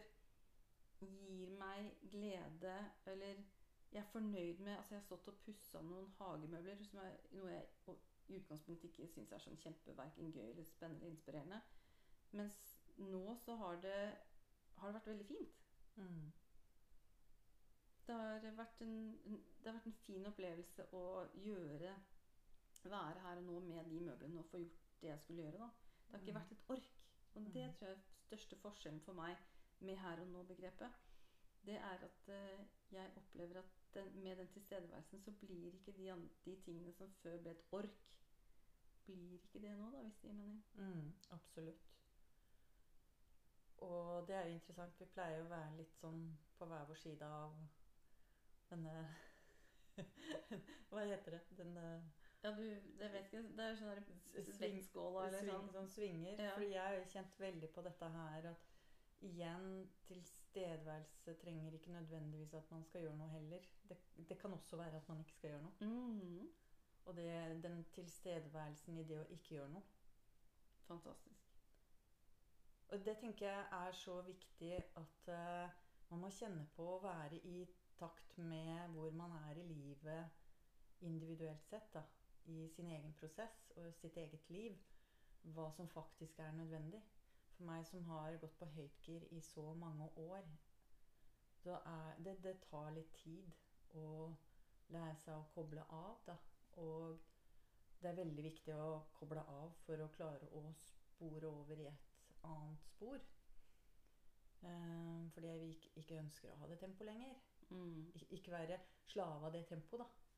gir 1.03 1.49
meg 1.59 1.89
glede, 2.11 2.75
eller 3.05 3.43
jeg 3.91 3.99
er 4.01 4.09
fornøyd 4.11 4.57
med 4.59 4.77
Altså, 4.77 4.93
jeg 4.95 4.99
har 5.01 5.05
stått 5.05 5.27
og 5.27 5.39
pussa 5.45 5.81
noen 5.81 6.07
hagemøbler, 6.17 6.83
som 6.87 6.99
er 7.03 7.17
noe 7.37 7.51
jeg 7.51 7.97
i 8.27 8.37
utgangspunktet 8.39 8.87
ikke 8.89 9.07
syns 9.11 9.31
er 9.35 9.41
sånn 9.43 9.57
kjempeverken 9.59 10.31
gøy 10.31 10.45
eller 10.49 10.63
spennende 10.63 11.03
eller 11.05 11.11
inspirerende. 11.17 11.59
Mens 12.31 12.55
nå 12.97 13.35
så 13.43 13.55
har 13.59 13.81
det, 13.83 13.97
har 14.79 14.87
det 14.87 14.95
vært 14.95 15.07
veldig 15.11 15.25
fint. 15.27 15.59
mm, 15.95 16.31
Det 18.07 18.15
har 18.15 18.55
vært 18.57 18.81
en, 18.81 18.95
en- 19.25 19.43
det 19.59 19.67
har 19.69 19.73
vært 19.77 19.85
en 19.91 19.99
fin 20.05 20.25
opplevelse 20.25 20.85
å 20.91 21.03
gjøre 21.45 21.93
Være 22.89 23.19
her 23.19 23.37
og 23.37 23.43
nå 23.43 23.59
med 23.59 23.85
de 23.89 23.99
møblene 23.99 24.39
og 24.39 24.45
få 24.45 24.57
gjort 24.57 24.79
det 25.01 25.07
jeg 25.09 25.19
skulle 25.19 25.41
gjøre. 25.43 25.57
da. 25.57 25.69
Det 26.07 26.11
har 26.11 26.19
ikke 26.19 26.31
Mm. 26.31 26.39
vært 26.39 26.51
et 26.51 26.63
ork. 26.69 26.89
Og 27.35 27.41
det 27.53 27.53
Mm. 27.53 27.73
tror 27.75 27.87
jeg 27.87 27.95
er 27.97 28.01
største 28.27 28.55
forskjellen 28.55 29.01
for 29.01 29.13
meg 29.13 29.37
med 29.79 29.95
her 29.97 30.19
og 30.21 30.27
nå-begrepet. 30.27 30.91
Det 31.65 31.75
er 31.75 32.03
at 32.03 32.29
eh, 32.29 32.65
jeg 32.91 33.11
opplever 33.15 33.59
at 33.59 33.65
den, 33.93 34.23
med 34.23 34.35
den 34.35 34.47
tilstedeværelsen 34.47 35.19
så 35.19 35.31
blir 35.31 35.73
ikke 35.73 35.91
de, 35.91 36.29
de 36.45 36.55
tingene 36.65 36.93
som 36.93 37.11
før 37.23 37.37
ble 37.37 37.51
et 37.51 37.63
ork, 37.71 38.19
blir 39.05 39.33
ikke 39.33 39.59
det 39.61 39.77
nå, 39.77 39.89
da, 39.91 40.01
hvis 40.01 40.15
det 40.21 40.29
gir 40.29 40.33
mening. 40.33 40.63
mm, 40.73 41.13
absolutt. 41.31 41.89
Og 43.77 44.27
det 44.27 44.35
er 44.35 44.43
jo 44.47 44.53
interessant. 44.53 44.99
Vi 44.99 45.05
pleier 45.05 45.37
jo 45.37 45.45
å 45.45 45.49
være 45.51 45.75
litt 45.77 45.95
sånn 45.99 46.37
på 46.57 46.65
hver 46.65 46.85
vår 46.87 46.95
side 46.95 47.25
av 47.25 47.55
denne 48.69 48.93
Hva 50.89 51.03
heter 51.05 51.31
det? 51.35 51.41
Denne 51.57 51.83
Ja, 52.43 52.51
du, 52.51 52.63
det 52.99 53.09
vet 53.13 53.29
ikke, 53.29 53.41
det 53.55 53.65
er 53.69 53.75
sånn 53.79 53.91
vektskåla 54.59 55.27
eller 55.29 55.39
sving, 55.39 55.51
sånn. 55.53 55.69
Som 55.77 55.85
svinger. 55.87 56.39
Ja. 56.43 56.51
Fordi 56.57 56.69
jeg 56.73 56.83
har 56.83 56.95
jo 56.97 57.05
kjent 57.13 57.37
veldig 57.39 57.69
på 57.75 57.83
dette 57.85 58.09
her 58.17 58.47
at 58.51 58.69
igjen, 59.23 59.69
tilstedeværelse 60.09 61.33
trenger 61.39 61.77
ikke 61.77 61.93
nødvendigvis 61.95 62.53
at 62.59 62.71
man 62.71 62.83
skal 62.83 63.05
gjøre 63.05 63.15
noe 63.21 63.31
heller. 63.31 63.67
Det, 63.87 63.97
det 64.29 64.37
kan 64.41 64.53
også 64.53 64.77
være 64.81 64.99
at 64.99 65.07
man 65.09 65.21
ikke 65.23 65.37
skal 65.37 65.53
gjøre 65.53 65.63
noe. 65.63 65.87
Mm, 65.87 66.49
Og 67.05 67.15
det, 67.15 67.29
den 67.63 67.85
tilstedeværelsen 67.95 68.99
i 68.99 69.05
det 69.07 69.21
å 69.21 69.29
ikke 69.31 69.55
gjøre 69.55 69.69
noe. 69.77 69.83
fantastisk. 70.87 71.39
Og 72.93 73.05
det 73.05 73.15
tenker 73.17 73.47
jeg 73.47 73.65
er 73.71 73.95
så 73.97 74.21
viktig 74.21 74.73
at 74.99 75.29
uh, 75.31 75.71
man 76.11 76.19
må 76.25 76.29
kjenne 76.29 76.67
på 76.75 76.85
å 76.97 76.99
være 77.01 77.39
i 77.47 77.63
takt 77.97 78.37
med 78.37 78.91
hvor 78.93 79.15
man 79.15 79.31
er 79.49 79.57
i 79.57 79.63
livet 79.67 80.29
individuelt 81.01 81.63
sett. 81.65 81.93
da, 81.93 82.03
I 82.45 82.67
sin 82.69 82.87
egen 82.87 83.13
prosess 83.19 83.71
og 83.75 83.93
sitt 83.93 84.17
eget 84.17 84.49
liv. 84.49 84.77
Hva 85.43 85.69
som 85.71 85.89
faktisk 85.89 86.39
er 86.39 86.51
nødvendig. 86.51 87.03
For 87.55 87.67
meg 87.67 87.85
som 87.87 88.03
har 88.03 88.37
gått 88.41 88.55
på 88.59 88.65
høytgir 88.75 89.27
i 89.31 89.41
så 89.41 89.73
mange 89.73 90.09
år, 90.17 90.47
så 91.63 91.77
er 91.85 92.23
det, 92.25 92.37
det 92.43 92.55
tar 92.69 92.89
litt 92.95 93.13
tid 93.19 93.51
å 93.99 94.07
lære 94.91 95.19
seg 95.21 95.37
å 95.37 95.45
koble 95.53 95.85
av. 95.89 96.17
da, 96.27 96.37
Og 96.81 97.19
det 98.01 98.09
er 98.09 98.19
veldig 98.19 98.43
viktig 98.43 98.75
å 98.75 99.03
koble 99.19 99.43
av 99.47 99.75
for 99.85 100.01
å 100.03 100.09
klare 100.17 100.49
å 100.59 100.63
spore 100.79 101.47
over 101.47 101.79
i 101.79 101.87
et 101.87 102.09
annet 102.49 102.89
spor. 102.89 103.21
Eh, 104.63 105.29
fordi 105.35 105.53
vi 105.59 105.69
ikke, 105.75 105.91
ikke 106.01 106.19
ønsker 106.23 106.51
å 106.51 106.59
ha 106.61 106.67
det 106.71 106.79
tempoet 106.81 107.09
lenger. 107.11 107.39
Mm. 107.69 108.11
Ik 108.15 108.31
ikke 108.39 108.51
være 108.51 108.79
slave 109.07 109.47
av 109.47 109.55
det 109.55 109.65
tempoet, 109.67 110.03
da. 110.03 110.32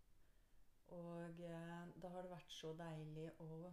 Og 0.88 1.40
eh, 1.42 1.88
da 2.02 2.10
har 2.14 2.22
det 2.22 2.32
vært 2.32 2.52
så 2.54 2.74
deilig 2.78 3.30
å, 3.42 3.72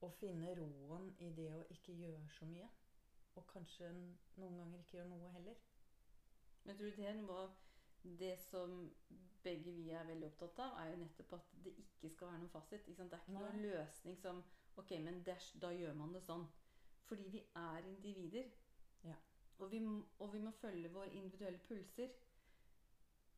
å 0.00 0.10
finne 0.20 0.54
roen 0.56 1.10
i 1.18 1.30
det 1.36 1.50
å 1.54 1.64
ikke 1.74 1.96
gjøre 1.98 2.28
så 2.38 2.48
mye. 2.48 2.68
Og 3.36 3.46
kanskje 3.52 3.90
noen 3.92 4.56
ganger 4.58 4.78
ikke 4.82 4.96
gjøre 4.98 5.10
noe 5.12 5.32
heller. 5.36 5.58
Men 6.64 6.76
tror 6.78 6.90
tror 6.90 6.96
det 6.96 7.08
er 7.08 7.18
noe 7.20 7.48
det 8.18 8.38
som 8.40 8.78
begge 9.42 9.72
vi 9.74 9.90
er 9.90 10.06
veldig 10.08 10.26
opptatt 10.26 10.58
av, 10.62 10.78
er 10.80 10.92
jo 10.92 11.02
nettopp 11.02 11.32
at 11.38 11.52
det 11.64 11.74
ikke 11.82 12.10
skal 12.14 12.30
være 12.30 12.40
noen 12.42 12.52
fasit. 12.52 12.86
Det 12.86 12.98
er 13.04 13.20
ikke 13.20 13.34
Nei. 13.34 13.42
noen 13.42 13.62
løsning 13.66 14.18
som 14.22 14.44
Ok, 14.78 14.92
men 15.02 15.22
er- 15.26 15.54
da 15.58 15.72
gjør 15.74 15.94
man 15.98 16.12
det 16.14 16.20
sånn. 16.22 16.44
Fordi 17.08 17.24
vi 17.32 17.40
er 17.56 17.82
individer. 17.88 18.50
Ja. 19.02 19.16
Og, 19.58 19.70
vi, 19.72 19.80
og 20.18 20.32
vi 20.32 20.38
må 20.38 20.52
følge 20.60 20.92
våre 20.94 21.10
individuelle 21.10 21.58
pulser. 21.58 22.12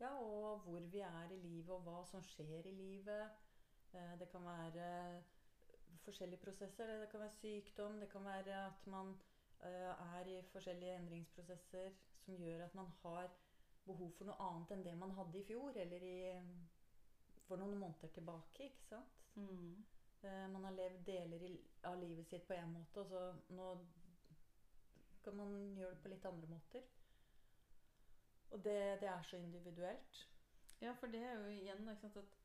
Ja, 0.00 0.08
og 0.16 0.58
hvor 0.58 0.80
vi 0.80 0.98
er 0.98 1.30
i 1.30 1.36
livet, 1.36 1.70
og 1.74 1.80
hva 1.84 1.98
som 2.08 2.22
skjer 2.24 2.66
i 2.66 2.72
livet. 2.72 3.30
Eh, 3.92 4.18
Det 4.18 4.28
kan 4.32 4.44
være 4.44 5.22
forskjellige 6.04 6.40
prosesser. 6.40 6.86
Det 7.00 7.08
kan 7.10 7.20
være 7.20 7.30
sykdom, 7.30 8.00
det 8.00 8.08
kan 8.08 8.24
være 8.24 8.66
at 8.66 8.86
man 8.86 9.14
eh, 9.62 10.16
er 10.16 10.26
i 10.26 10.42
forskjellige 10.52 10.96
endringsprosesser 10.96 11.90
som 12.24 12.34
gjør 12.36 12.64
at 12.64 12.74
man 12.74 12.86
har 13.02 13.28
behov 13.86 14.12
for 14.16 14.24
noe 14.28 14.48
annet 14.48 14.72
enn 14.74 14.84
det 14.84 14.96
man 14.98 15.12
hadde 15.18 15.38
i 15.38 15.44
fjor, 15.44 15.76
eller 15.76 16.02
i, 16.02 16.18
for 17.48 17.56
noen 17.60 17.78
måneder 17.78 18.08
tilbake, 18.14 18.70
ikke 18.70 18.86
sant? 18.88 19.20
Mm. 19.34 19.84
Eh, 20.22 20.46
Man 20.52 20.64
har 20.64 20.76
levd 20.78 21.04
deler 21.06 21.44
av 21.84 22.00
livet 22.00 22.28
sitt 22.28 22.46
på 22.48 22.54
en 22.56 22.72
måte, 22.72 23.00
og 23.00 23.06
så 23.06 23.54
nå 23.56 23.68
kan 25.24 25.36
man 25.36 25.54
gjøre 25.76 25.94
det 25.94 26.02
på 26.02 26.08
litt 26.08 26.24
andre 26.24 26.48
måter. 26.48 26.88
Og 28.50 28.64
det, 28.64 28.76
det 29.00 29.08
er 29.08 29.22
så 29.22 29.36
individuelt. 29.36 30.26
Ja, 30.80 30.92
for 30.92 31.06
det 31.12 31.20
er 31.22 31.34
jo 31.38 31.50
igjen 31.52 31.84
sant, 32.00 32.16
at 32.16 32.36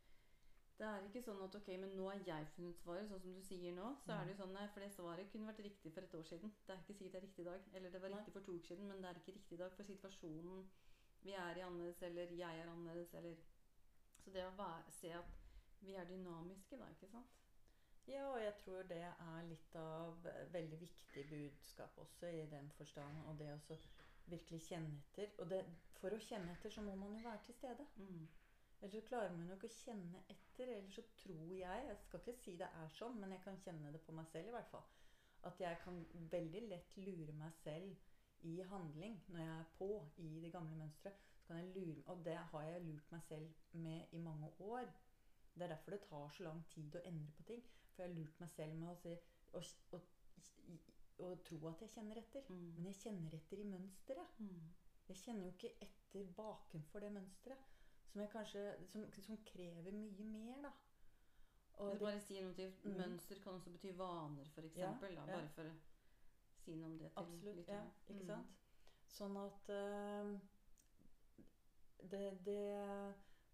det 0.77 0.87
er 0.87 1.05
ikke 1.07 1.21
sånn 1.23 1.39
at 1.45 1.53
ok, 1.55 1.69
men 1.79 1.93
nå 1.95 2.09
har 2.09 2.23
jeg 2.27 2.47
funnet 2.55 2.81
svaret, 2.81 3.07
sånn 3.07 3.21
som 3.23 3.35
du 3.37 3.43
sier 3.47 3.71
nå. 3.77 3.93
Så 4.03 4.11
er 4.11 4.25
det 4.27 4.33
jo 4.33 4.41
sånn, 4.41 4.55
nei, 4.57 4.65
for 4.73 4.83
det 4.83 4.89
svaret 4.91 5.29
kunne 5.31 5.47
vært 5.47 5.61
riktig 5.63 5.93
for 5.95 6.03
et 6.03 6.17
år 6.19 6.25
siden. 6.27 6.51
Det 6.65 6.73
er 6.73 6.81
ikke 6.83 6.97
sikkert 6.97 7.15
det 7.15 7.21
er 7.21 7.25
riktig 7.29 7.45
i 7.45 7.47
dag. 7.47 7.69
Eller 7.79 7.93
det 7.93 8.01
var 8.03 8.11
Nei. 8.11 8.17
riktig 8.19 8.35
for 8.35 8.47
to 8.47 8.57
uker 8.57 8.73
siden, 8.73 8.89
men 8.91 8.99
det 8.99 9.09
er 9.09 9.21
ikke 9.21 9.37
riktig 9.37 9.55
i 9.55 9.61
dag. 9.61 9.77
For 9.77 9.87
situasjonen 9.87 10.65
vi 11.23 11.37
er 11.39 11.61
i 11.61 11.63
annerledes, 11.63 12.01
eller 12.09 12.35
jeg 12.41 12.59
er 12.59 12.73
annerledes, 12.73 13.13
eller 13.21 13.43
Så 14.25 14.31
det 14.33 14.41
å 14.41 14.53
være, 14.57 14.91
se 14.91 15.11
at 15.13 15.33
vi 15.85 15.93
er 15.93 16.07
dynamiske, 16.09 16.79
da, 16.81 16.87
ikke 16.89 17.07
sant? 17.11 17.33
Ja, 18.09 18.23
og 18.31 18.39
jeg 18.41 18.53
tror 18.57 18.87
det 18.89 19.01
er 19.05 19.43
litt 19.45 19.75
av 19.77 20.27
veldig 20.53 20.79
viktig 20.81 21.25
budskap 21.29 21.97
også 22.01 22.29
i 22.33 22.45
den 22.49 22.71
forstand. 22.77 23.21
Og 23.29 23.37
det 23.39 23.51
å 23.53 23.59
virkelig 24.31 24.61
kjenne 24.67 24.97
etter. 25.01 25.31
Og 25.43 25.49
det, 25.51 25.61
for 25.99 26.15
å 26.15 26.23
kjenne 26.27 26.55
etter 26.55 26.73
så 26.73 26.83
må 26.85 26.95
man 26.99 27.15
jo 27.17 27.23
være 27.25 27.43
til 27.45 27.57
stede. 27.57 27.85
Mm. 27.97 28.25
Ellers 28.81 28.95
så 28.97 29.07
klarer 29.09 29.35
man 29.35 29.47
jo 29.49 29.57
ikke 29.57 29.71
å 29.71 29.77
kjenne 29.77 30.23
etter. 30.33 30.71
Eller 30.77 30.91
så 30.95 31.03
tror 31.21 31.53
jeg 31.59 31.87
Jeg 31.89 31.97
skal 32.01 32.19
ikke 32.19 32.37
si 32.41 32.57
det 32.59 32.71
er 32.81 32.97
sånn, 32.97 33.19
men 33.21 33.35
jeg 33.35 33.43
kan 33.45 33.61
kjenne 33.63 33.93
det 33.93 34.01
på 34.05 34.15
meg 34.17 34.27
selv 34.31 34.51
i 34.51 34.57
hvert 34.57 34.73
fall. 34.73 34.89
At 35.45 35.61
jeg 35.61 35.79
kan 35.83 36.01
veldig 36.31 36.65
lett 36.71 36.97
lure 36.97 37.37
meg 37.37 37.53
selv 37.61 38.45
i 38.45 38.59
handling 38.69 39.15
når 39.27 39.39
jeg 39.41 39.53
er 39.59 39.71
på 39.77 39.89
i 40.21 40.29
det 40.43 40.51
gamle 40.53 40.77
mønsteret. 40.81 41.21
Så 41.39 41.47
kan 41.47 41.61
jeg 41.61 41.73
lure, 41.75 42.03
og 42.09 42.25
det 42.25 42.37
har 42.51 42.63
jeg 42.65 42.83
lurt 42.85 43.11
meg 43.11 43.23
selv 43.23 43.77
med 43.85 44.13
i 44.17 44.21
mange 44.21 44.49
år. 44.59 44.89
Det 45.55 45.63
er 45.63 45.67
derfor 45.67 45.91
det 45.91 46.01
tar 46.09 46.29
så 46.29 46.43
lang 46.43 46.63
tid 46.73 46.97
å 46.97 47.03
endre 47.05 47.31
på 47.37 47.45
ting. 47.49 47.63
For 47.93 48.03
jeg 48.03 48.11
har 48.11 48.17
lurt 48.19 48.39
meg 48.41 48.49
selv 48.57 48.79
med 48.81 48.91
å 48.91 48.95
si 48.99 49.13
og, 49.55 49.69
å, 49.95 49.99
å 51.23 51.35
tro 51.47 51.59
at 51.69 51.81
jeg 51.85 51.89
kjenner 51.95 52.17
etter. 52.21 52.43
Mm. 52.49 52.65
Men 52.77 52.85
jeg 52.91 52.97
kjenner 53.03 53.35
etter 53.37 53.61
i 53.61 53.67
mønsteret. 53.69 54.39
Mm. 54.39 54.65
Jeg 55.07 55.17
kjenner 55.21 55.45
jo 55.47 55.53
ikke 55.53 55.71
etter 55.85 56.31
bakenfor 56.37 56.99
det 57.05 57.11
mønsteret. 57.15 57.71
Som, 58.11 58.21
kanskje, 58.31 58.61
som, 58.87 59.05
som 59.25 59.37
krever 59.45 59.91
mye 59.91 60.25
mer, 60.25 60.61
da. 60.63 60.71
Og 61.75 61.89
Jeg 61.89 61.99
det, 61.99 62.05
bare 62.05 62.19
si 62.23 62.39
noe 62.41 62.53
til 62.55 62.71
Mm. 62.85 62.97
Mønster 63.01 63.39
kan 63.43 63.53
også 63.57 63.71
bety 63.73 63.91
vaner, 63.97 64.47
for 64.55 64.61
Ja, 64.75 64.91
ja. 65.03 65.25
bare 65.25 65.49
for 65.55 65.67
å 65.67 65.73
si 66.63 66.75
noe 66.75 66.85
om 66.91 66.97
det 66.97 67.09
til 67.11 67.23
absolutt. 67.23 67.67
Ja, 67.67 67.81
ikke 68.07 68.21
Mm. 68.23 68.27
sant? 68.29 68.53
Sånn 69.15 69.35
at 69.37 69.69
uh, 69.69 70.39
det, 72.11 72.23
det, 72.45 72.61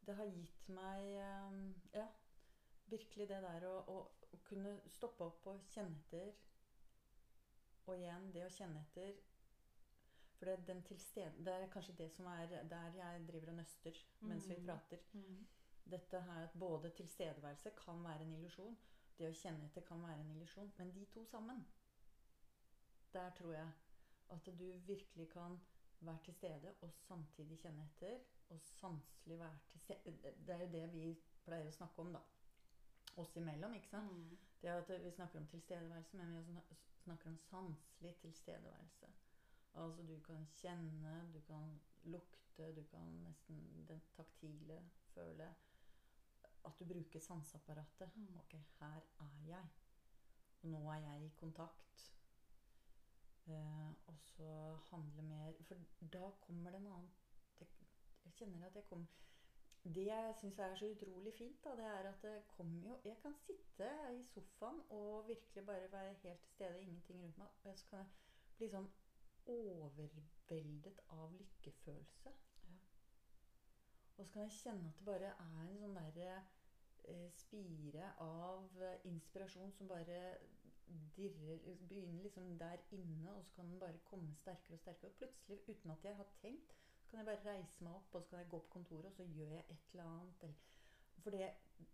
det 0.06 0.16
har 0.16 0.26
gitt 0.26 0.70
meg 0.70 1.10
uh, 1.18 1.58
Ja, 1.94 2.06
virkelig 2.92 3.28
det 3.30 3.42
der 3.44 3.66
å, 3.68 3.74
å, 3.88 3.98
å 4.34 4.40
kunne 4.48 4.78
stoppe 4.88 5.24
opp 5.26 5.48
og 5.48 5.62
kjenne 5.74 5.98
etter. 6.06 6.32
Og 7.86 7.98
igjen, 7.98 8.32
det 8.34 8.46
å 8.46 8.50
kjenne 8.54 8.82
etter 8.86 9.16
For 10.38 10.46
det, 10.50 10.68
den 10.68 10.82
tilsted, 10.84 11.36
det 11.46 11.54
er 11.54 11.68
kanskje 11.70 11.94
det 11.98 12.08
som 12.12 12.26
er 12.26 12.48
der 12.70 12.96
jeg 12.98 13.26
driver 13.28 13.52
og 13.52 13.56
nøster 13.60 13.98
mens 14.22 14.48
vi 14.50 14.56
Mm. 14.56 14.66
prater. 14.66 14.98
Mm. 15.14 15.48
Dette 15.92 16.22
her 16.22 16.44
at 16.44 16.54
både 16.60 16.90
tilstedeværelse 16.90 17.70
kan 17.78 18.04
være 18.04 18.22
en 18.22 18.34
illusjon, 18.34 18.78
det 19.18 19.28
å 19.30 19.34
kjenne 19.38 19.66
etter 19.66 19.82
kan 19.82 20.02
være 20.02 20.20
en 20.20 20.32
illusjon, 20.36 20.72
men 20.78 20.92
de 20.92 21.06
to 21.06 21.26
sammen 21.26 21.66
Der 23.14 23.30
tror 23.38 23.54
jeg 23.54 23.72
at 24.30 24.46
du 24.46 24.52
virkelig 24.88 25.30
kan 25.30 25.60
være 26.00 26.20
til 26.24 26.34
stede 26.34 26.74
og 26.82 26.92
samtidig 26.94 27.60
kjenne 27.60 27.84
etter, 27.86 28.20
og 28.50 28.60
sanselig 28.62 29.40
være 29.40 29.60
til 29.70 29.80
stede. 29.80 30.34
Det 30.48 30.50
er 30.56 30.60
jo 30.60 30.72
det 30.72 30.94
vi 30.94 31.22
pleier 31.46 31.68
å 31.68 31.72
snakke 31.76 32.00
om, 32.02 32.14
da. 32.14 32.20
Oss 33.16 33.36
imellom, 33.36 33.74
ikke 33.76 33.90
sant? 33.90 34.12
Mm. 34.12 34.38
Det 34.62 34.70
at 34.70 35.04
Vi 35.04 35.12
snakker 35.12 35.40
om 35.40 35.48
tilstedeværelse, 35.48 36.18
men 36.18 36.48
vi 36.48 36.62
snakker 37.04 37.30
om 37.30 37.38
sanselig 37.38 38.16
tilstedeværelse. 38.16 39.08
Altså 39.74 40.04
du 40.04 40.20
kan 40.20 40.48
kjenne, 40.54 41.32
du 41.34 41.40
kan 41.48 41.82
lukte, 42.04 42.76
du 42.76 42.84
kan 42.84 43.08
nesten 43.24 43.86
den 43.88 44.02
taktile 44.16 44.82
føle. 45.14 45.54
At 46.66 46.80
du 46.80 46.86
bruker 46.86 47.20
sanseapparatet. 47.20 48.16
Mm. 48.16 48.38
Ok, 48.38 48.54
her 48.80 49.02
er 49.20 49.46
jeg. 49.48 49.70
Og 50.62 50.70
nå 50.70 50.92
er 50.92 50.98
jeg 50.98 51.26
i 51.26 51.34
kontakt. 51.40 52.14
Eh, 53.48 53.92
og 54.08 54.18
så 54.20 54.78
handle 54.92 55.22
mer 55.22 55.54
For 55.66 55.76
da 56.14 56.30
kommer 56.42 56.72
det 56.72 56.80
en 56.80 56.88
annen 56.88 57.10
Jeg 57.60 58.34
kjenner 58.38 58.68
at 58.68 58.76
jeg 58.76 58.86
kommer 58.86 59.06
det 59.84 60.06
jeg 60.06 60.34
syns 60.38 60.60
er 60.60 60.76
så 60.76 60.86
utrolig 60.86 61.34
fint, 61.34 61.64
da, 61.64 61.70
det 61.76 61.86
er 61.86 62.10
at 62.10 62.22
det 62.22 62.44
kommer 62.48 62.84
jo 62.86 63.00
Jeg 63.06 63.18
kan 63.22 63.34
sitte 63.46 63.88
i 64.14 64.24
sofaen 64.24 64.82
og 64.90 65.28
virkelig 65.28 65.66
bare 65.66 65.92
være 65.92 66.14
helt 66.14 66.42
til 66.42 66.54
stede, 66.54 66.82
ingenting 66.82 67.24
rundt 67.24 67.38
meg. 67.38 67.48
Og 67.64 67.78
så 67.78 67.86
kan 67.90 68.00
jeg 68.00 68.08
bli 68.58 68.70
sånn 68.70 68.90
overveldet 69.50 71.02
av 71.10 71.34
lykkefølelse. 71.40 72.34
Ja. 72.68 72.78
Og 74.18 74.26
så 74.26 74.32
kan 74.34 74.46
jeg 74.46 74.58
kjenne 74.60 74.90
at 74.92 75.00
det 75.00 75.06
bare 75.10 75.34
er 75.34 75.62
en 75.66 75.80
sånn 75.82 75.98
derre 75.98 76.36
eh, 77.10 77.30
spire 77.42 78.14
av 78.22 78.82
eh, 78.86 79.00
inspirasjon 79.10 79.74
som 79.78 79.90
bare 79.90 80.22
dirrer 81.16 81.58
Begynner 81.90 82.24
liksom 82.24 82.58
der 82.60 82.86
inne, 82.92 83.34
og 83.34 83.46
så 83.46 83.56
kan 83.56 83.70
den 83.72 83.80
bare 83.80 84.00
komme 84.06 84.36
sterkere 84.36 84.78
og 84.78 84.80
sterkere. 84.80 85.10
Og 85.10 85.18
plutselig, 85.18 85.60
uten 85.70 85.92
at 85.92 86.06
jeg 86.06 86.16
har 86.16 86.32
tenkt, 86.42 86.76
kan 87.12 87.20
jeg 87.20 87.28
bare 87.30 87.54
reise 87.54 87.84
meg 87.84 87.94
opp, 87.94 88.16
og 88.16 88.24
så 88.24 88.30
kan 88.30 88.40
jeg 88.40 88.50
gå 88.50 88.60
på 88.66 88.74
kontoret, 88.74 89.06
og 89.06 89.14
så 89.14 89.24
gjør 89.24 89.54
jeg 89.58 89.66
et 89.70 89.94
eller 89.94 90.04
annet. 90.04 90.44
Eller, 90.48 90.56
for 91.24 91.36
det, 91.36 91.50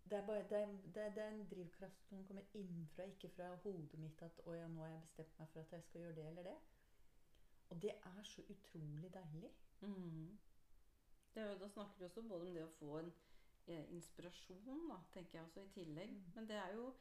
det, 0.09 0.17
er 0.17 0.25
bare, 0.25 0.43
det, 0.50 0.59
det, 0.95 1.05
det 1.15 1.24
er 1.24 1.29
en 1.36 1.47
drivkraft 1.51 2.03
som 2.09 2.25
kommer 2.27 2.43
innenfra, 2.53 3.03
ikke 3.03 3.29
fra 3.36 3.55
hodet 3.63 4.00
mitt 4.00 4.21
at 4.21 4.41
'Å 4.45 4.53
ja, 4.53 4.67
nå 4.67 4.81
har 4.81 4.91
jeg 4.93 5.01
bestemt 5.07 5.39
meg 5.39 5.50
for 5.53 5.59
at 5.59 5.74
jeg 5.74 5.83
skal 5.83 6.01
gjøre 6.01 6.15
det 6.15 6.27
eller 6.27 6.43
det'. 6.43 6.59
Og 7.69 7.81
det 7.81 7.91
er 7.91 8.24
så 8.24 8.41
utrolig 8.50 9.13
deilig. 9.13 9.51
Mm. 9.81 10.38
Det 11.36 11.50
jo, 11.50 11.57
da 11.59 11.67
snakker 11.67 11.97
vi 11.97 12.05
også 12.05 12.21
både 12.21 12.47
om 12.47 12.53
det 12.53 12.63
å 12.63 12.75
få 12.79 13.00
en 13.00 13.12
eh, 13.67 13.91
inspirasjon, 13.93 14.88
da, 14.89 14.95
tenker 15.13 15.38
jeg 15.38 15.45
også 15.45 15.62
i 15.62 15.74
tillegg. 15.75 16.13
Mm. 16.13 16.31
Men 16.36 16.50
det 16.50 16.55
er 16.55 16.74
jo 16.74 16.93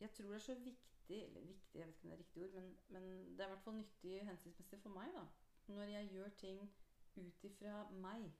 Jeg 0.00 0.10
tror 0.10 0.28
det 0.28 0.34
er 0.34 0.38
så 0.38 0.54
viktig 0.54 1.22
Eller 1.24 1.40
viktig, 1.40 1.78
jeg 1.78 1.86
vet 1.86 1.94
ikke 1.96 2.04
om 2.04 2.10
det 2.10 2.14
er 2.14 2.18
riktig 2.18 2.42
ord, 2.44 2.52
men, 2.54 2.76
men 2.88 3.04
det 3.36 3.40
er 3.40 3.46
i 3.46 3.52
hvert 3.52 3.64
fall 3.64 3.74
nyttig 3.74 4.26
hensiktsmessig 4.26 4.78
for 4.82 4.90
meg, 4.90 5.08
da. 5.14 5.24
Når 5.66 5.82
jeg 5.82 6.10
gjør 6.12 6.28
ting 6.28 6.70
ut 7.20 7.44
ifra 7.44 7.82
meg. 7.90 8.30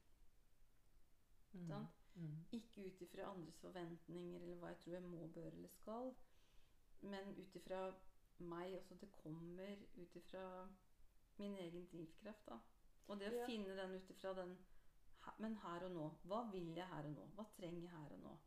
Sant? 1.66 1.94
Mm. 2.14 2.44
Ikke 2.52 2.86
ut 2.86 3.00
ifra 3.04 3.28
andres 3.30 3.58
forventninger 3.62 4.40
eller 4.42 4.56
hva 4.58 4.72
jeg 4.72 4.80
tror 4.82 4.92
jeg 4.96 5.02
må, 5.06 5.26
bør 5.34 5.50
eller 5.52 5.68
skal. 5.68 6.14
Men 7.00 7.30
ut 7.38 7.54
ifra 7.60 7.82
meg. 8.38 8.74
Også 8.80 8.94
det 9.00 9.10
kommer 9.22 9.76
ut 9.96 10.16
ifra 10.16 10.44
min 11.38 11.56
egen 11.58 11.86
drivkraft. 11.92 12.46
da. 12.46 12.58
Og 13.08 13.18
det 13.20 13.30
å 13.32 13.36
Ja. 13.36 13.46
finne 13.46 13.76
den 13.76 13.94
ut 13.94 14.10
ifra 14.10 14.34
den 14.34 14.58
Men 15.38 15.54
her 15.56 15.84
og 15.84 15.90
nå. 15.92 16.08
Hva 16.24 16.50
vil 16.50 16.74
jeg 16.74 16.86
her 16.88 17.04
og 17.04 17.10
nå? 17.12 17.24
Hva 17.36 17.44
trenger 17.56 17.82
jeg 17.82 17.90
her 17.90 18.12
og 18.12 18.20
nå? 18.20 18.38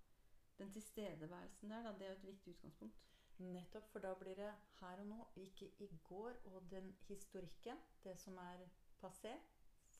Den 0.57 0.71
tilstedeværelsen 0.73 1.69
der, 1.69 1.83
da, 1.83 1.91
det 1.91 2.01
er 2.01 2.09
jo 2.13 2.17
et 2.17 2.23
viktig 2.25 2.53
utgangspunkt. 2.55 2.95
Nettopp, 3.37 3.87
for 3.91 3.99
da 3.99 4.13
blir 4.15 4.35
det 4.35 4.53
her 4.79 4.99
og 4.99 5.05
nå, 5.05 5.27
ikke 5.35 5.71
i 5.79 5.87
går. 6.03 6.33
Og 6.45 6.71
den 6.71 6.91
historikken, 7.07 7.77
det 8.03 8.19
som 8.19 8.37
er 8.37 8.67
passé, 9.03 9.35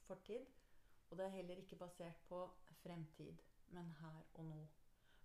fortid. 0.07 0.45
Og 1.09 1.17
det 1.17 1.25
er 1.25 1.29
heller 1.29 1.55
ikke 1.55 1.75
basert 1.75 2.19
på 2.29 2.43
fremtid, 2.83 3.33
men 3.67 3.91
her 3.99 4.21
og 4.33 4.45
nå. 4.45 4.67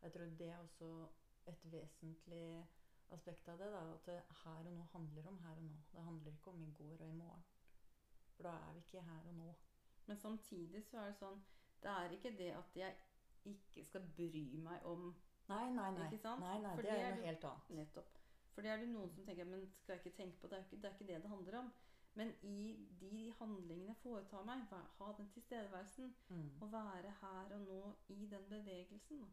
Jeg 0.02 0.12
tror 0.12 0.24
det 0.38 0.48
er 0.48 0.58
også 0.58 1.08
et 1.46 1.72
vesentlig 1.72 2.66
aspekt 3.10 3.48
av 3.48 3.58
det. 3.58 3.70
Da, 3.72 3.82
at 3.94 4.06
det 4.06 4.22
her 4.44 4.58
og 4.66 4.72
nå 4.72 4.86
handler 4.92 5.28
om 5.30 5.38
her 5.44 5.56
og 5.56 5.62
nå. 5.62 5.76
Det 5.92 6.02
handler 6.02 6.32
ikke 6.32 6.50
om 6.50 6.62
i 6.62 6.72
går 6.72 6.96
og 7.00 7.08
i 7.08 7.12
morgen. 7.12 7.44
For 8.36 8.42
da 8.42 8.48
er 8.48 8.72
vi 8.72 8.78
ikke 8.78 9.02
her 9.02 9.28
og 9.28 9.34
nå. 9.34 9.54
Men 10.06 10.16
samtidig 10.16 10.84
så 10.84 10.98
er 10.98 11.06
det 11.10 11.18
sånn 11.18 11.40
Det 11.82 11.90
er 11.90 12.12
ikke 12.14 12.30
det 12.38 12.50
at 12.54 12.76
jeg 12.78 12.94
ikke 13.44 13.84
skal 13.84 14.04
bry 14.16 14.44
meg 14.62 14.84
om 14.86 15.08
Nei, 15.48 15.70
nei, 15.70 15.90
nei. 15.94 16.06
Ikke 16.06 16.18
sant? 16.18 16.42
nei, 16.42 16.58
nei 16.62 16.72
det 16.76 16.84
det 16.86 16.94
er 16.98 17.12
noe 17.14 17.26
helt 17.26 17.44
annet. 17.50 17.74
Nettopp. 17.78 18.16
For 18.54 18.66
det 18.66 18.70
er 18.72 18.80
det 18.82 18.88
noen 18.90 19.10
som 19.14 19.26
tenker 19.26 19.46
Men 19.46 19.66
skal 19.78 19.94
jeg 19.94 20.06
ikke 20.06 20.16
tenke 20.16 20.40
på 20.42 20.50
det? 20.50 20.58
Er 20.58 20.64
ikke, 20.64 20.80
det 20.82 20.88
er 20.88 20.94
ikke 20.96 21.08
det 21.12 21.22
det 21.22 21.30
handler 21.30 21.58
om. 21.60 21.72
Men 22.16 22.32
i 22.48 22.76
de 23.00 23.32
handlingene 23.38 23.92
jeg 23.92 24.00
foretar 24.00 24.44
meg, 24.48 24.62
ha 24.98 25.08
den 25.18 25.28
tilstedeværelsen. 25.34 26.14
Mm. 26.28 26.46
Og 26.64 26.70
være 26.72 27.12
her 27.20 27.50
og 27.56 27.60
nå 27.60 27.80
i 28.08 28.26
den 28.30 28.46
bevegelsen. 28.48 29.26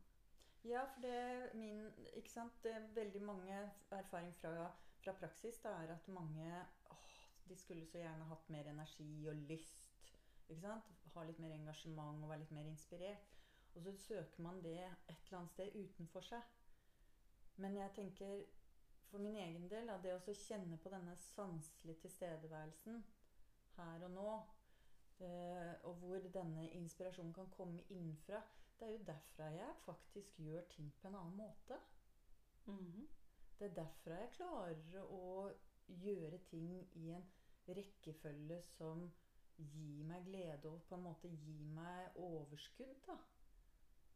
Ja, 0.64 0.84
for 0.94 1.02
det 1.02 1.56
min 1.56 1.86
Ikke 2.14 2.32
sant. 2.32 2.64
Det 2.64 2.74
er 2.76 2.88
veldig 2.96 3.22
mange 3.22 3.72
erfaring 3.92 4.36
fra, 4.36 4.72
fra 5.04 5.12
praksis 5.12 5.58
det 5.64 5.72
er 5.72 5.94
at 5.96 6.08
mange 6.08 6.66
åh, 6.92 7.08
de 7.50 7.56
skulle 7.56 7.88
så 7.88 7.98
gjerne 7.98 8.28
hatt 8.32 8.50
mer 8.50 8.70
energi 8.72 9.28
og 9.28 9.36
lyst. 9.36 10.04
Ikke 10.50 10.62
sant? 10.62 10.92
Ha 11.14 11.24
litt 11.24 11.40
mer 11.40 11.56
engasjement 11.56 12.24
og 12.24 12.30
være 12.30 12.40
litt 12.44 12.52
mer 12.52 12.68
inspirert. 12.68 13.32
Og 13.76 13.82
så 13.82 13.96
søker 13.98 14.44
man 14.44 14.64
det 14.64 14.78
et 14.84 15.16
eller 15.26 15.38
annet 15.40 15.52
sted 15.52 15.76
utenfor 15.76 16.22
seg. 16.22 16.42
Men 17.56 17.78
jeg 17.78 17.92
tenker 17.96 18.44
for 19.14 19.22
min 19.22 19.36
egen 19.36 19.68
del 19.70 19.86
da, 19.86 20.00
det 20.02 20.16
å 20.16 20.34
kjenne 20.34 20.80
på 20.82 20.90
denne 20.90 21.14
sanselige 21.22 22.02
tilstedeværelsen 22.02 22.96
her 23.76 24.06
og 24.08 24.10
nå, 24.16 24.32
eh, 25.22 25.74
og 25.86 26.00
hvor 26.02 26.26
denne 26.34 26.64
inspirasjonen 26.80 27.36
kan 27.38 27.52
komme 27.54 27.84
innenfra, 27.94 28.40
det 28.80 28.88
er 28.88 28.96
jo 28.96 29.04
derfra 29.12 29.52
jeg 29.54 29.76
faktisk 29.84 30.40
gjør 30.42 30.66
ting 30.74 30.90
på 30.98 31.12
en 31.12 31.20
annen 31.20 31.38
måte. 31.38 31.78
Mhm. 32.66 33.06
Det 33.60 33.70
er 33.70 33.76
derfra 33.84 34.18
jeg 34.24 34.34
klarer 34.40 34.98
å 35.06 35.52
gjøre 36.02 36.40
ting 36.50 36.72
i 36.98 37.12
en 37.14 37.30
rekkefølge 37.68 38.64
som 38.74 39.06
gir 39.58 40.08
meg 40.10 40.26
glede 40.26 40.74
og 40.74 40.82
på 40.90 40.98
en 40.98 41.06
måte 41.06 41.30
gir 41.30 41.70
meg 41.78 42.18
overskudd. 42.18 42.98
da. 43.06 43.20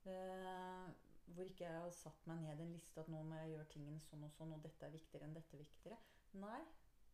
Eh, 0.09 1.06
hvor 1.33 1.49
ikke 1.49 1.65
jeg 1.65 1.81
har 1.81 1.91
satt 1.95 2.27
meg 2.29 2.43
ned 2.43 2.61
en 2.63 2.71
liste 2.75 3.01
at 3.01 3.09
nå 3.11 3.23
må 3.27 3.39
jeg 3.41 3.51
gjøre 3.55 3.71
tingene 3.73 3.99
sånn 4.05 4.23
og 4.27 4.31
sånn, 4.35 4.53
og 4.55 4.63
dette 4.63 4.85
er 4.87 4.93
viktigere 4.95 5.27
enn 5.27 5.35
dette 5.35 5.57
er 5.57 5.63
viktigere. 5.63 5.97
Nei. 6.43 6.61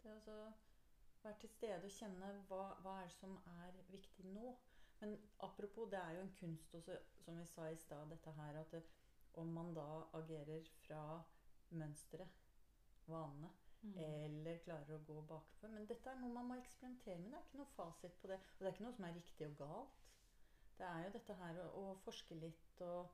Det 0.03 0.11
er 0.11 0.15
altså 0.19 0.37
være 1.23 1.39
til 1.39 1.49
stede 1.49 1.87
og 1.87 1.95
kjenne 1.95 2.29
hva, 2.49 2.61
hva 2.83 2.97
er 2.99 3.09
det 3.09 3.15
som 3.15 3.35
er 3.55 3.79
viktig 3.91 4.25
nå. 4.27 4.53
Men 4.99 5.17
apropos, 5.43 5.89
det 5.91 5.99
er 5.99 6.17
jo 6.17 6.21
en 6.25 6.35
kunst 6.39 6.75
også, 6.75 6.97
som 7.23 7.39
vi 7.39 7.45
sa 7.47 7.67
i 7.71 7.79
stad, 7.79 8.11
dette 8.11 8.31
her 8.37 8.59
at 8.59 8.71
det, 8.71 8.83
om 9.39 9.49
man 9.55 9.73
da 9.75 9.87
agerer 10.19 10.67
fra 10.85 11.03
mønsteret, 11.71 12.41
vanene, 13.07 13.51
Mm. 13.83 13.97
eller 13.99 14.59
klarer 14.63 14.95
å 14.95 15.03
gå 15.03 15.21
bakfor. 15.27 15.67
Men 15.73 15.87
dette 15.89 16.07
er 16.07 16.15
noe 16.21 16.31
man 16.31 16.45
må 16.47 16.55
eksperimentere 16.55 17.17
med. 17.19 17.33
Det 17.33 17.39
er 17.39 17.47
ikke 17.49 17.59
noe 17.59 17.73
fasit 17.75 18.13
på 18.21 18.29
det. 18.31 18.37
Og 18.53 18.59
det 18.59 18.69
er 18.69 18.75
ikke 18.77 18.85
noe 18.85 18.95
som 18.95 19.07
er 19.07 19.17
riktig 19.17 19.47
og 19.49 19.57
galt. 19.59 19.97
Det 20.77 20.85
er 20.87 21.01
jo 21.03 21.09
dette 21.17 21.35
her 21.41 21.59
å, 21.65 21.65
å 21.81 21.97
forske 22.05 22.37
litt 22.39 22.83
og 22.87 23.11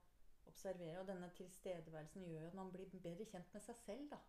observere. 0.49 0.99
Og 1.01 1.07
denne 1.07 1.29
tilstedeværelsen 1.37 2.25
gjør 2.25 2.41
jo 2.41 2.47
at 2.47 2.57
man 2.59 2.71
blir 2.73 2.89
bedre 3.03 3.25
kjent 3.31 3.53
med 3.53 3.63
seg 3.65 3.79
selv, 3.85 4.09
da. 4.11 4.19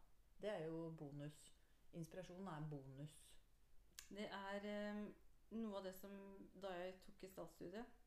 Det 0.42 0.50
er 0.50 0.64
jo 0.66 0.90
bonus. 0.98 1.40
Inspirasjonen 1.92 2.48
er 2.48 2.68
bonus. 2.70 3.16
Det 4.10 4.26
er 4.26 4.66
eh, 4.66 5.02
noe 5.58 5.78
av 5.78 5.86
det 5.86 5.94
som 5.98 6.12
da 6.62 6.72
jeg 6.78 6.96
tok 7.06 7.24
i 7.26 7.30
statsstudiet, 7.30 7.98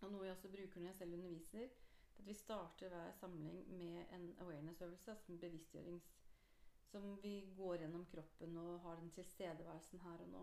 og 0.00 0.12
noe 0.12 0.26
jeg 0.26 0.36
også 0.36 0.50
bruker 0.52 0.80
når 0.80 0.90
jeg 0.92 0.98
selv 1.00 1.16
underviser, 1.18 1.72
at 2.18 2.26
vi 2.26 2.34
starter 2.34 2.92
hver 2.92 3.12
samling 3.18 3.62
med 3.78 4.14
en 4.16 4.26
awareness-øvelse, 4.40 5.10
altså 5.10 5.32
en 5.32 5.44
bevisstgjørings... 5.46 6.10
Som 6.90 7.22
vi 7.22 7.52
går 7.56 7.76
gjennom 7.76 8.06
kroppen 8.10 8.56
og 8.58 8.80
har 8.82 8.96
den 8.98 9.10
tilstedeværelsen 9.14 10.00
her 10.02 10.22
og 10.24 10.28
nå. 10.28 10.40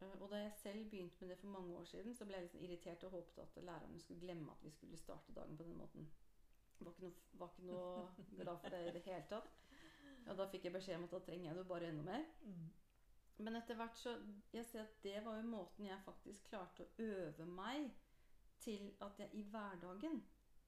Eh, 0.00 0.20
Og 0.20 0.30
da 0.30 0.36
jeg 0.36 0.52
selv 0.52 0.90
begynte 0.90 1.20
med 1.20 1.28
det 1.30 1.38
for 1.38 1.46
mange 1.46 1.76
år 1.76 1.84
siden, 1.84 2.14
så 2.14 2.24
ble 2.24 2.36
jeg 2.38 2.50
sånn 2.50 2.64
irritert 2.66 3.04
og 3.04 3.10
håpet 3.10 3.42
at 3.42 3.64
lærerne 3.64 4.00
skulle 4.00 4.20
glemme 4.20 4.52
at 4.52 4.64
vi 4.64 4.70
skulle 4.70 4.96
starte 5.00 5.32
dagen 5.32 5.56
på 5.56 5.64
den 5.64 5.76
måten. 5.76 6.08
Var 6.80 6.90
ikke 6.92 7.02
noe, 7.02 7.12
var 7.32 7.52
ikke 7.52 7.66
noe 7.66 8.08
glad 8.40 8.56
for 8.58 8.68
det 8.68 8.80
i 8.88 8.94
det 8.96 9.02
hele 9.06 9.26
tatt. 9.28 9.52
Og 10.26 10.38
da 10.38 10.46
fikk 10.48 10.64
jeg 10.64 10.72
beskjed 10.72 10.96
om 10.96 11.04
at 11.04 11.12
da 11.12 11.18
trenger 11.26 11.50
jeg 11.50 11.56
det 11.58 11.66
bare 11.68 11.88
enda 11.88 12.02
mer. 12.02 12.24
Men 13.36 13.56
etter 13.58 13.74
hvert 13.74 13.98
så 13.98 14.12
Jeg 14.52 14.64
ser 14.66 14.82
at 14.82 15.02
det 15.02 15.24
var 15.24 15.36
jo 15.36 15.46
måten 15.50 15.86
jeg 15.86 16.04
faktisk 16.04 16.48
klarte 16.48 16.84
å 16.84 17.02
øve 17.02 17.46
meg 17.46 17.90
til 18.62 18.92
at 19.00 19.18
jeg 19.18 19.28
i 19.34 19.42
hverdagen 19.42 20.22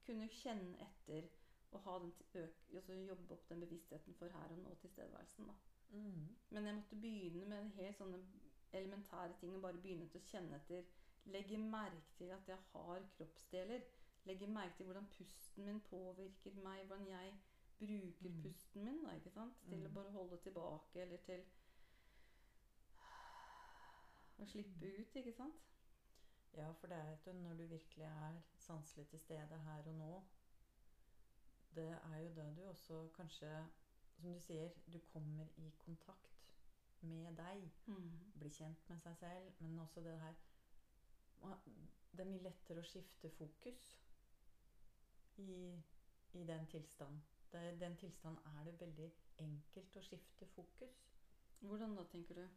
kunne 0.05 0.27
kjenne 0.29 0.75
etter 0.83 1.29
og 1.71 1.79
ha 1.83 1.99
den 1.99 2.11
til 2.11 2.41
øk, 2.41 2.59
altså 2.75 2.93
jobbe 2.93 3.33
opp 3.33 3.49
den 3.49 3.59
bevisstheten 3.59 4.15
for 4.15 4.31
her 4.31 4.51
og 4.51 4.59
nå 4.59 4.75
tilstedeværelsen. 4.81 5.47
da. 5.47 5.53
Mm. 5.89 6.35
Men 6.49 6.65
jeg 6.65 6.75
måtte 6.75 6.95
begynne 6.95 7.45
med 7.45 7.61
en 7.61 7.71
helt 7.71 7.97
sånne 7.97 8.19
elementære 8.73 9.33
ting 9.39 9.55
og 9.55 9.61
bare 9.61 9.81
begynne 9.81 10.07
til 10.09 10.21
å 10.21 10.23
kjenne 10.31 10.55
etter. 10.55 10.83
Legge 11.25 11.57
merke 11.57 12.01
til 12.17 12.31
at 12.31 12.47
jeg 12.47 12.57
har 12.71 13.05
kroppsdeler. 13.17 13.81
Legge 14.25 14.47
merke 14.47 14.75
til 14.77 14.85
hvordan 14.85 15.07
pusten 15.17 15.65
min 15.65 15.81
påvirker 15.81 16.53
meg, 16.63 16.85
hvordan 16.85 17.07
jeg 17.07 17.37
bruker 17.79 18.29
Mm. 18.29 18.41
pusten 18.41 18.83
min. 18.85 19.03
Da, 19.03 19.11
ikke 19.15 19.29
sant? 19.31 19.53
Til 19.69 19.85
å 19.85 19.87
Mm. 19.87 19.93
bare 19.93 20.11
holde 20.11 20.37
tilbake, 20.37 21.01
eller 21.01 21.17
til 21.17 21.43
å 24.39 24.45
slippe 24.45 24.85
ut, 24.99 25.15
ikke 25.15 25.33
sant? 25.33 25.55
Ja, 26.53 26.71
for 26.71 26.87
det 26.87 26.97
er 26.97 27.17
jo 27.25 27.33
når 27.33 27.53
du 27.57 27.65
virkelig 27.67 28.03
er 28.05 28.41
sanselig 28.57 29.07
til 29.07 29.19
stede 29.19 29.57
her 29.57 29.87
og 29.87 29.95
nå 29.95 30.23
Det 31.75 31.89
er 31.89 32.17
jo 32.17 32.33
da 32.33 32.45
du 32.55 32.61
også 32.69 33.09
kanskje, 33.13 33.67
som 34.15 34.33
du 34.33 34.39
sier, 34.41 34.69
du 34.93 34.99
kommer 35.13 35.45
i 35.57 35.71
kontakt 35.85 36.36
med 37.01 37.37
deg. 37.37 37.71
bli 38.39 38.49
kjent 38.49 38.89
med 38.89 38.99
seg 39.01 39.17
selv, 39.17 39.51
men 39.59 39.79
også 39.79 40.01
det 40.01 40.19
her 40.19 40.33
Det 42.11 42.19
er 42.23 42.29
mye 42.29 42.43
lettere 42.43 42.81
å 42.81 42.87
skifte 42.87 43.29
fokus 43.29 43.81
i, 45.37 45.81
i 46.33 46.43
den 46.43 46.65
tilstanden. 46.67 47.21
Er- 47.53 47.77
den 47.79 47.97
tilstanden 47.97 48.57
er 48.57 48.63
det 48.63 48.79
veldig 48.81 49.11
enkelt 49.37 49.97
å 49.97 50.01
skifte 50.01 50.47
fokus. 50.55 50.97
Hvordan 51.59 51.95
da, 51.95 52.03
tenker 52.03 52.35
du? 52.35 52.47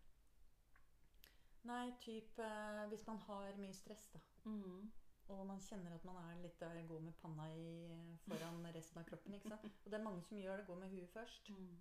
Nei, 1.69 1.93
typ 2.01 2.39
eh, 2.39 2.87
hvis 2.89 3.07
man 3.07 3.19
har 3.27 3.57
mye 3.61 3.77
stress, 3.77 4.09
da. 4.15 4.21
Mm. 4.45 4.91
Og 5.31 5.47
man 5.47 5.61
kjenner 5.61 5.95
at 5.95 6.05
man 6.05 6.17
er 6.25 6.41
litt 6.43 6.61
der, 6.61 6.81
går 6.89 7.01
med 7.05 7.15
panna 7.23 7.47
i, 7.55 7.69
foran 8.25 8.65
resten 8.75 8.99
av 8.99 9.07
kroppen. 9.07 9.35
ikke 9.35 9.53
sant? 9.53 9.69
Og 9.85 9.93
det 9.93 9.99
er 9.99 10.05
mange 10.05 10.23
som 10.27 10.41
gjør 10.41 10.57
det. 10.57 10.67
Går 10.67 10.81
med 10.81 10.91
huet 10.95 11.13
først. 11.13 11.51
Mm. 11.51 11.77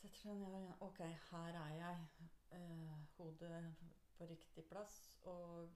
Setter 0.00 0.16
seg 0.16 0.36
ned 0.40 0.54
og 0.56 0.62
igjen. 0.62 0.76
Ok, 0.80 0.98
her 1.30 1.56
er 1.60 1.72
jeg. 1.76 2.28
Eh, 2.56 3.00
hodet 3.18 3.56
på 4.16 4.24
riktig 4.30 4.62
plass. 4.64 4.94
Og, 5.28 5.74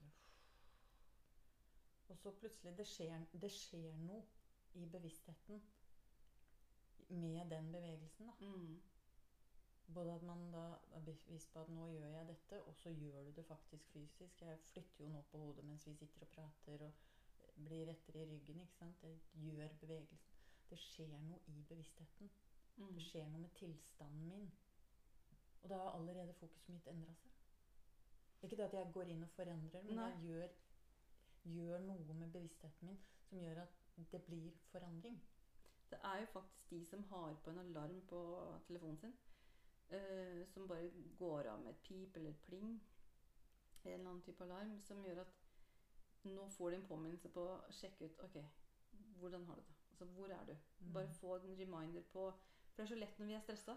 og 2.09 2.17
så 2.17 2.31
plutselig 2.39 2.73
det 2.77 2.87
skjer, 2.89 3.25
det 3.41 3.51
skjer 3.53 3.99
noe 4.01 4.23
i 4.81 4.87
bevisstheten 4.95 5.61
med 7.09 7.51
den 7.53 7.69
bevegelsen. 7.75 8.31
da. 8.31 8.33
Mm. 8.39 8.81
Både 9.93 10.15
at 10.15 10.25
man 10.25 10.41
da 10.55 10.63
er 10.97 11.05
bevisst 11.05 11.53
på 11.53 11.61
at 11.61 11.69
nå 11.69 11.85
gjør 11.93 12.17
jeg 12.17 12.27
dette, 12.27 12.63
og 12.63 12.75
så 12.75 12.89
gjør 12.89 13.29
du 13.29 13.31
det 13.37 13.45
faktisk 13.45 13.93
fysisk. 13.93 14.41
Jeg 14.41 14.59
flytter 14.71 15.05
jo 15.05 15.11
nå 15.13 15.21
på 15.21 15.43
hodet 15.43 15.65
mens 15.69 15.85
vi 15.87 15.93
sitter 15.93 16.25
og 16.25 16.33
prater 16.33 16.87
og 16.87 16.97
blir 17.67 17.85
rettere 17.91 18.25
i 18.25 18.31
ryggen. 18.33 18.65
ikke 18.65 18.81
sant? 18.81 19.03
Jeg 19.03 19.21
gjør 19.45 19.77
bevegelsen. 19.85 20.41
Det 20.69 20.81
skjer 20.81 21.13
noe 21.29 21.39
i 21.47 21.61
bevisstheten. 21.69 22.33
Mm. 22.77 22.91
Det 22.95 23.03
skjer 23.07 23.27
noe 23.31 23.41
med 23.45 23.53
tilstanden 23.59 24.27
min. 24.29 24.51
Og 25.63 25.69
da 25.69 25.77
har 25.81 25.97
allerede 25.97 26.33
fokuset 26.39 26.73
mitt 26.73 26.87
endra 26.91 27.13
seg. 27.21 27.31
Ikke 28.43 28.57
det 28.59 28.67
at 28.67 28.73
jeg 28.77 28.93
går 28.93 29.11
inn 29.13 29.23
og 29.25 29.29
forandrer, 29.33 29.85
men 29.85 29.97
Nei. 29.97 30.09
jeg 30.09 30.25
gjør, 30.29 30.57
gjør 31.55 31.85
noe 31.87 32.17
med 32.19 32.33
bevisstheten 32.33 32.91
min 32.91 32.99
som 33.29 33.39
gjør 33.41 33.61
at 33.63 33.79
det 34.11 34.21
blir 34.23 34.51
forandring. 34.71 35.21
Det 35.89 35.99
er 36.03 36.19
jo 36.19 36.25
faktisk 36.25 36.69
de 36.69 36.85
som 36.85 37.03
har 37.03 37.33
på 37.43 37.49
en 37.49 37.57
alarm 37.57 38.01
på 38.09 38.19
telefonen 38.67 38.97
sin, 38.97 39.13
uh, 39.93 40.47
som 40.47 40.67
bare 40.67 40.91
går 41.17 41.49
av 41.49 41.59
med 41.59 41.71
et 41.71 41.81
pip 41.87 42.15
eller 42.15 42.29
et 42.29 42.43
pling, 42.47 42.83
en 43.83 43.91
eller 43.91 44.09
annen 44.09 44.21
type 44.21 44.43
alarm, 44.43 44.81
som 44.81 45.03
gjør 45.05 45.21
at 45.21 45.33
nå 46.23 46.49
får 46.49 46.69
de 46.69 46.75
en 46.75 46.87
påminnelse 46.87 47.29
på 47.29 47.41
å 47.45 47.57
sjekke 47.71 48.05
ut 48.05 48.21
Ok, 48.25 48.37
hvordan 49.19 49.45
har 49.45 49.55
du 49.55 49.61
det? 49.61 49.75
Altså, 49.91 50.05
hvor 50.05 50.27
er 50.27 50.45
du? 50.45 50.55
Bare 50.93 51.13
få 51.19 51.35
en 51.35 51.59
reminder 51.59 52.01
på 52.13 52.33
For 52.75 52.81
det 52.81 52.85
er 52.85 52.93
så 52.93 52.99
lett 52.99 53.19
når 53.19 53.29
vi 53.29 53.35
er 53.37 53.43
stressa. 53.43 53.75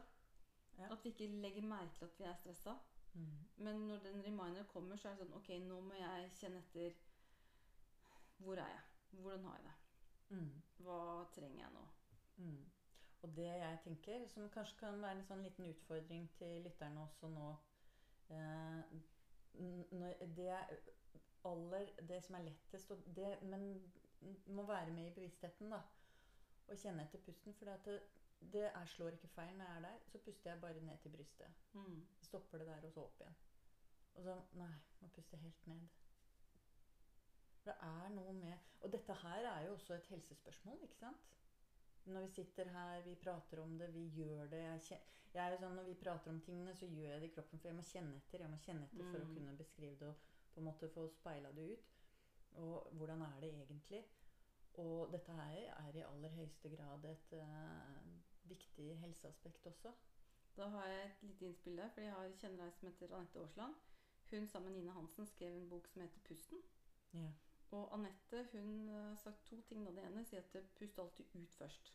Ja. 0.79 0.89
At 0.93 1.05
vi 1.05 1.13
ikke 1.13 1.27
legger 1.43 1.67
merke 1.67 1.95
til 1.99 2.05
at 2.05 2.19
vi 2.19 2.25
er 2.25 2.35
stressa. 2.35 2.75
Mm. 3.15 3.37
Men 3.57 3.77
når 3.89 3.99
den 3.99 4.25
reminder 4.25 4.65
kommer, 4.73 4.97
så 4.97 5.09
er 5.09 5.15
det 5.15 5.25
sånn 5.25 5.37
Ok, 5.39 5.49
nå 5.65 5.79
må 5.81 5.95
jeg 5.97 6.33
kjenne 6.39 6.59
etter 6.61 6.99
Hvor 8.37 8.61
er 8.61 8.69
jeg? 8.69 8.83
Hvordan 9.11 9.47
har 9.49 9.57
jeg 9.57 9.65
det? 9.69 9.77
Mm. 10.37 10.51
Hva 10.85 10.99
trenger 11.35 11.63
jeg 11.63 11.73
nå? 11.75 11.87
Mm. 12.37 12.67
Og 13.23 13.37
det 13.37 13.47
jeg 13.47 13.79
tenker, 13.85 14.27
som 14.29 14.51
kanskje 14.55 14.79
kan 14.83 15.01
være 15.03 15.19
en 15.19 15.25
sånn 15.27 15.43
liten 15.43 15.71
utfordring 15.71 16.29
til 16.39 16.61
lytterne 16.67 17.03
også 17.03 17.31
nå 17.33 17.49
eh, 18.31 18.99
det, 20.37 20.51
er 20.53 20.77
aller, 21.49 21.89
det 22.09 22.21
som 22.23 22.37
er 22.39 22.47
lettest 22.51 22.93
det, 23.17 23.33
Men 23.43 23.65
må 24.47 24.67
være 24.67 24.93
med 24.93 25.07
i 25.07 25.15
bevisstheten, 25.15 25.71
da. 25.71 25.81
Og 26.69 26.79
kjenne 26.79 27.07
etter 27.07 27.23
pusten. 27.25 27.55
For 27.55 27.71
det, 27.87 28.01
det 28.41 28.65
er, 28.71 28.85
slår 28.87 29.11
ikke 29.17 29.29
feil 29.29 29.57
når 29.59 29.65
jeg 29.65 29.77
er 29.77 29.81
der. 29.81 29.99
Så 30.07 30.19
puster 30.19 30.51
jeg 30.51 30.61
bare 30.61 30.81
ned 30.81 30.99
til 31.03 31.11
brystet. 31.11 31.51
Mm. 31.73 32.07
Stopper 32.23 32.59
det 32.59 32.67
der, 32.67 32.85
og 32.87 32.93
så 32.93 33.01
opp 33.05 33.21
igjen. 33.21 33.37
Og 34.15 34.23
så 34.25 34.37
Nei, 34.59 34.73
må 35.01 35.09
puste 35.09 35.37
helt 35.37 35.67
ned. 35.67 35.89
For 37.59 37.71
det 37.71 37.77
er 37.83 38.09
noe 38.15 38.33
med 38.33 38.55
Og 38.81 38.93
dette 38.93 39.15
her 39.23 39.47
er 39.51 39.67
jo 39.67 39.73
også 39.75 39.95
et 39.95 40.07
helsespørsmål, 40.07 40.83
ikke 40.83 40.97
sant? 40.97 41.25
Når 42.07 42.21
vi 42.21 42.29
sitter 42.29 42.69
her, 42.73 43.03
vi 43.05 43.15
prater 43.15 43.61
om 43.61 43.79
det, 43.79 43.91
vi 43.95 44.07
gjør 44.17 44.47
det 44.51 44.59
jeg, 44.63 44.81
kjen- 44.81 45.09
jeg 45.35 45.45
er 45.47 45.51
jo 45.53 45.59
sånn, 45.61 45.75
Når 45.77 45.85
vi 45.91 45.95
prater 45.95 46.31
om 46.33 46.41
tingene, 46.41 46.75
så 46.77 46.87
gjør 46.87 47.11
jeg 47.11 47.21
det 47.21 47.29
i 47.31 47.35
kroppen, 47.35 47.59
for 47.61 47.69
jeg 47.69 47.77
må 47.77 47.83
kjenne 47.83 48.17
etter. 48.17 48.39
Jeg 48.45 48.51
må 48.51 48.57
kjenne 48.65 48.85
etter 48.87 49.11
for 49.11 49.19
å 49.21 49.27
Mm. 49.27 49.35
kunne 49.35 49.57
beskrive 49.59 49.99
det 49.99 50.09
og 50.09 50.15
på 50.55 50.61
en 50.61 50.65
måte 50.65 50.89
få 50.95 51.09
speila 51.13 51.53
det 51.53 51.67
ut. 51.73 51.91
Og 52.55 52.89
hvordan 52.93 53.23
er 53.23 53.41
det 53.41 53.51
egentlig? 53.55 54.05
Og 54.75 55.13
dette 55.13 55.33
her 55.33 55.75
er 55.75 55.97
i 55.97 56.01
aller 56.07 56.29
høyeste 56.31 56.69
grad 56.77 57.05
et 57.05 57.33
eh, 57.33 58.09
viktig 58.49 58.99
helseaspekt 59.01 59.67
også. 59.67 59.93
Da 60.57 60.69
har 60.69 60.87
jeg 60.87 61.05
et 61.07 61.23
lite 61.23 61.47
innspill 61.47 61.77
der, 61.77 61.91
for 61.95 62.01
jeg 62.01 62.13
har 62.13 62.33
kjenner 62.41 62.65
ei 62.65 62.73
som 62.75 62.89
heter 62.89 63.15
Anette 63.17 63.41
Aasland. 63.41 63.75
Hun 64.31 64.47
sammen 64.47 64.73
med 64.73 64.81
Nina 64.81 64.93
Hansen 64.93 65.27
skrev 65.27 65.55
en 65.55 65.69
bok 65.69 65.89
som 65.89 66.03
heter 66.03 66.21
'Pusten'. 66.21 66.63
Ja. 67.13 67.31
Og 67.71 67.95
Anette 67.95 68.49
hun 68.53 68.89
har 68.89 69.15
sagt 69.15 69.45
to 69.47 69.61
ting. 69.61 69.87
Da. 69.87 69.93
Det 69.93 70.05
ene 70.05 70.25
sier 70.25 70.41
at 70.41 70.71
pust 70.75 70.99
alltid 70.99 71.25
ut 71.35 71.55
først. 71.55 71.95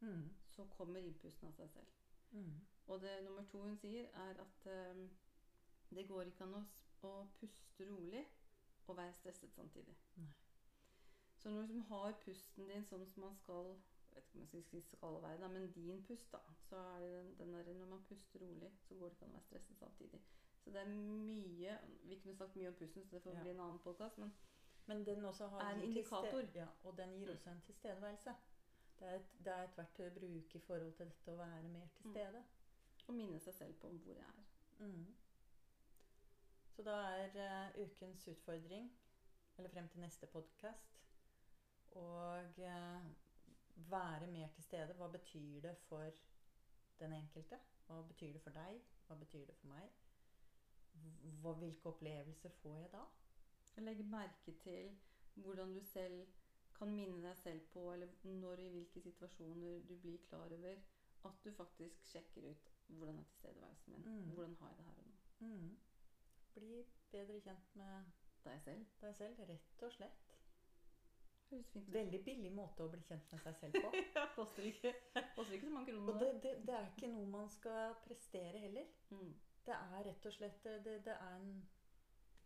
Mm. 0.00 0.34
Så 0.46 0.64
kommer 0.64 1.00
innpusten 1.00 1.48
av 1.48 1.52
seg 1.52 1.70
selv. 1.70 1.86
Mm. 2.30 2.60
Og 2.86 3.00
det 3.00 3.24
nummer 3.24 3.44
to 3.44 3.62
hun 3.62 3.76
sier, 3.76 4.08
er 4.14 4.40
at 4.40 4.66
um, 4.96 5.10
det 5.94 6.08
går 6.08 6.22
ikke 6.22 6.44
an 6.44 6.54
å, 6.54 6.62
å 7.02 7.12
puste 7.40 7.88
rolig 7.88 8.24
og 8.86 8.96
være 8.96 9.14
stresset 9.14 9.54
samtidig. 9.54 9.96
Nei. 10.16 10.32
Så 11.42 11.50
når 11.50 11.66
du 11.66 11.80
har 11.80 12.12
pusten 12.24 12.68
din 12.68 12.84
sånn 12.86 13.06
som 13.06 13.24
man 13.26 13.36
skal 13.36 13.72
vet 14.14 14.24
ikke 14.24 14.34
om 14.38 14.40
jeg 14.40 14.64
skal 14.64 14.82
skal 14.82 15.22
være, 15.22 15.40
da, 15.40 15.48
men 15.48 15.72
din 15.72 16.04
pust, 16.06 16.32
da, 16.32 16.38
så 16.68 16.76
er 16.76 17.00
det 17.00 17.10
den, 17.12 17.34
den 17.38 17.54
der, 17.54 17.74
når 17.74 17.86
man 17.86 18.04
puster 18.08 18.40
rolig, 18.40 18.72
så 18.88 18.94
går 18.94 19.08
det 19.08 19.12
ikke 19.16 19.24
an 19.24 19.30
å 19.30 19.34
være 19.38 19.42
stresset 19.48 19.78
samtidig. 19.78 20.20
Så 20.62 20.70
det 20.70 20.80
er 20.80 20.88
mye 20.88 21.78
Vi 22.04 22.18
kunne 22.20 22.36
sagt 22.36 22.56
mye 22.56 22.68
om 22.68 22.74
pusten, 22.74 23.04
så 23.04 23.16
det 23.16 23.22
får 23.22 23.30
Ja. 23.34 23.40
bli 23.42 23.50
en 23.50 23.60
annen 23.60 23.78
podkast. 23.78 24.18
Men 24.18 24.32
Men 24.86 25.06
den 25.06 25.24
også 25.24 25.46
har 25.48 25.60
Er 25.60 25.74
en 25.74 25.82
indikator. 25.82 26.42
Ja, 26.54 26.66
og 26.84 26.96
den 26.96 27.10
gir 27.18 27.26
Mm. 27.26 27.32
også 27.32 27.50
en 27.50 27.60
tilstedeværelse. 27.60 28.34
Det 28.98 29.08
er, 29.08 29.14
et, 29.14 29.26
det 29.38 29.52
er 29.52 29.62
et 29.64 29.76
verktøy 29.76 30.06
å 30.06 30.14
bruke 30.14 30.56
i 30.56 30.58
forhold 30.58 30.92
til 30.92 31.06
dette 31.06 31.32
å 31.32 31.36
være 31.36 31.62
mer 31.62 31.86
til 31.96 32.06
Mm. 32.06 32.42
Og 33.08 33.14
minne 33.14 33.38
seg 33.40 33.54
selv 33.54 33.74
på 33.80 33.88
hvor 33.88 34.14
jeg 34.14 34.24
er. 34.24 34.44
Mm. 34.78 35.14
Så 36.76 36.82
da 36.82 36.90
er 36.90 37.28
uh, 37.74 37.82
ukens 37.84 38.28
utfordring, 38.28 38.92
eller 39.58 39.70
frem 39.70 39.88
til 39.88 40.00
neste 40.00 40.26
podkast, 40.26 40.92
og 41.90 42.58
eh, 42.58 43.00
være 43.74 44.26
mer 44.26 44.48
til 44.54 44.62
stede. 44.62 44.94
Hva 44.94 45.08
betyr 45.08 45.60
det 45.60 45.76
for 45.88 46.10
den 47.00 47.12
enkelte? 47.12 47.58
Hva 47.86 48.02
betyr 48.08 48.32
det 48.32 48.42
for 48.42 48.50
deg? 48.50 48.80
Hva 49.06 49.16
betyr 49.20 49.46
det 49.46 49.56
for 49.56 49.68
meg? 49.68 49.90
Hva, 51.42 51.52
hvilke 51.52 51.88
opplevelser 51.88 52.50
får 52.62 52.78
jeg 52.78 52.92
da? 52.92 53.02
Legg 53.82 54.04
merke 54.04 54.52
til 54.60 54.98
hvordan 55.34 55.74
du 55.74 55.80
selv 55.84 56.26
kan 56.76 56.92
minne 56.92 57.22
deg 57.22 57.36
selv 57.36 57.60
på, 57.72 57.92
eller 57.92 58.08
når 58.24 58.60
i 58.60 58.68
hvilke 58.68 59.00
situasjoner 59.00 59.80
du 59.88 59.96
blir 60.02 60.18
klar 60.28 60.52
over 60.52 60.76
at 61.24 61.44
du 61.44 61.52
faktisk 61.52 62.04
sjekker 62.10 62.50
ut 62.50 62.70
hvordan 62.86 63.18
er 63.18 63.24
tilstedeværelsen 63.24 63.92
min. 63.92 64.02
Mm. 64.04 64.30
Hvordan 64.34 64.56
har 64.60 64.68
jeg 64.68 64.78
det 64.78 64.84
her 64.84 64.98
og 64.98 65.06
nå. 65.06 65.46
Mm. 65.46 65.76
Bli 66.54 66.84
bedre 67.10 67.40
kjent 67.40 67.76
med 67.76 68.04
Deg 68.44 68.60
selv. 68.62 68.86
deg 69.00 69.16
selv, 69.16 69.40
rett 69.48 69.82
og 69.86 69.92
slett. 69.92 70.32
Veldig 71.92 72.20
billig 72.24 72.50
måte 72.54 72.84
å 72.84 72.90
bli 72.92 73.00
kjent 73.04 73.32
med 73.32 73.42
seg 73.44 73.56
selv 73.60 73.78
på. 73.84 73.90
Ja, 74.16 74.24
koster 74.36 74.66
ikke, 74.68 74.92
koster 75.36 75.56
ikke 75.56 75.68
så 75.68 75.74
mange 75.74 75.94
Og 76.00 76.20
det, 76.20 76.30
det, 76.44 76.52
det 76.68 76.76
er 76.78 76.90
ikke 76.90 77.10
noe 77.12 77.28
man 77.28 77.50
skal 77.52 77.96
prestere 78.06 78.62
heller. 78.62 78.88
Mm. 79.12 79.32
Det 79.66 79.76
er 79.76 80.04
rett 80.08 80.26
og 80.26 80.34
slett 80.34 80.64
Det, 80.64 80.78
det, 80.86 80.98
det 81.06 81.14
er 81.14 81.38
en 81.38 81.54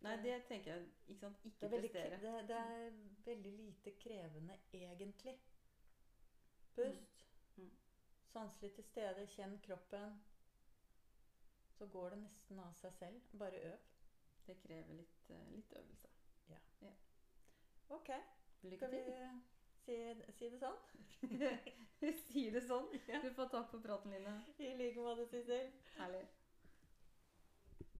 Nei, 0.05 0.11
det 0.21 0.33
tenker 0.45 0.75
jeg 0.75 0.89
ikke 1.09 1.21
sant. 1.23 1.45
Ikke 1.49 1.69
veldig, 1.71 1.89
prestere. 1.89 2.17
det, 2.21 2.33
det 2.51 2.57
er 2.57 2.97
veldig 3.25 3.53
lite 3.57 3.93
krevende, 3.97 4.57
egentlig. 4.77 5.33
Pust. 6.75 7.23
Mm. 7.57 7.71
Sanselig 8.29 8.75
til 8.75 8.85
stede. 8.85 9.23
Kjenn 9.33 9.57
kroppen. 9.65 10.19
Så 11.79 11.89
går 11.89 12.13
det 12.13 12.19
nesten 12.27 12.61
av 12.61 12.77
seg 12.77 12.93
selv. 12.99 13.33
Bare 13.41 13.63
øv. 13.71 13.89
Det 14.45 14.59
krever 14.61 15.01
litt, 15.01 15.33
eh, 15.33 15.49
litt 15.55 15.73
øvelse. 15.81 16.07
Ok, 17.89 18.09
Lykke 18.63 18.77
skal 18.77 18.91
vi 18.91 19.01
si, 19.85 19.97
si 20.39 20.49
det 20.49 20.59
sånn? 20.61 20.79
si 22.31 22.49
det 22.53 22.63
sånn. 22.65 22.89
Du 23.23 23.29
får 23.37 23.53
takk 23.53 23.69
for 23.71 23.83
praten, 23.83 24.15
Line. 24.15 24.33
I 24.57 24.73
like 24.79 25.03
måte, 25.03 25.27
Sissel. 25.31 25.69
Herlig. 25.97 26.25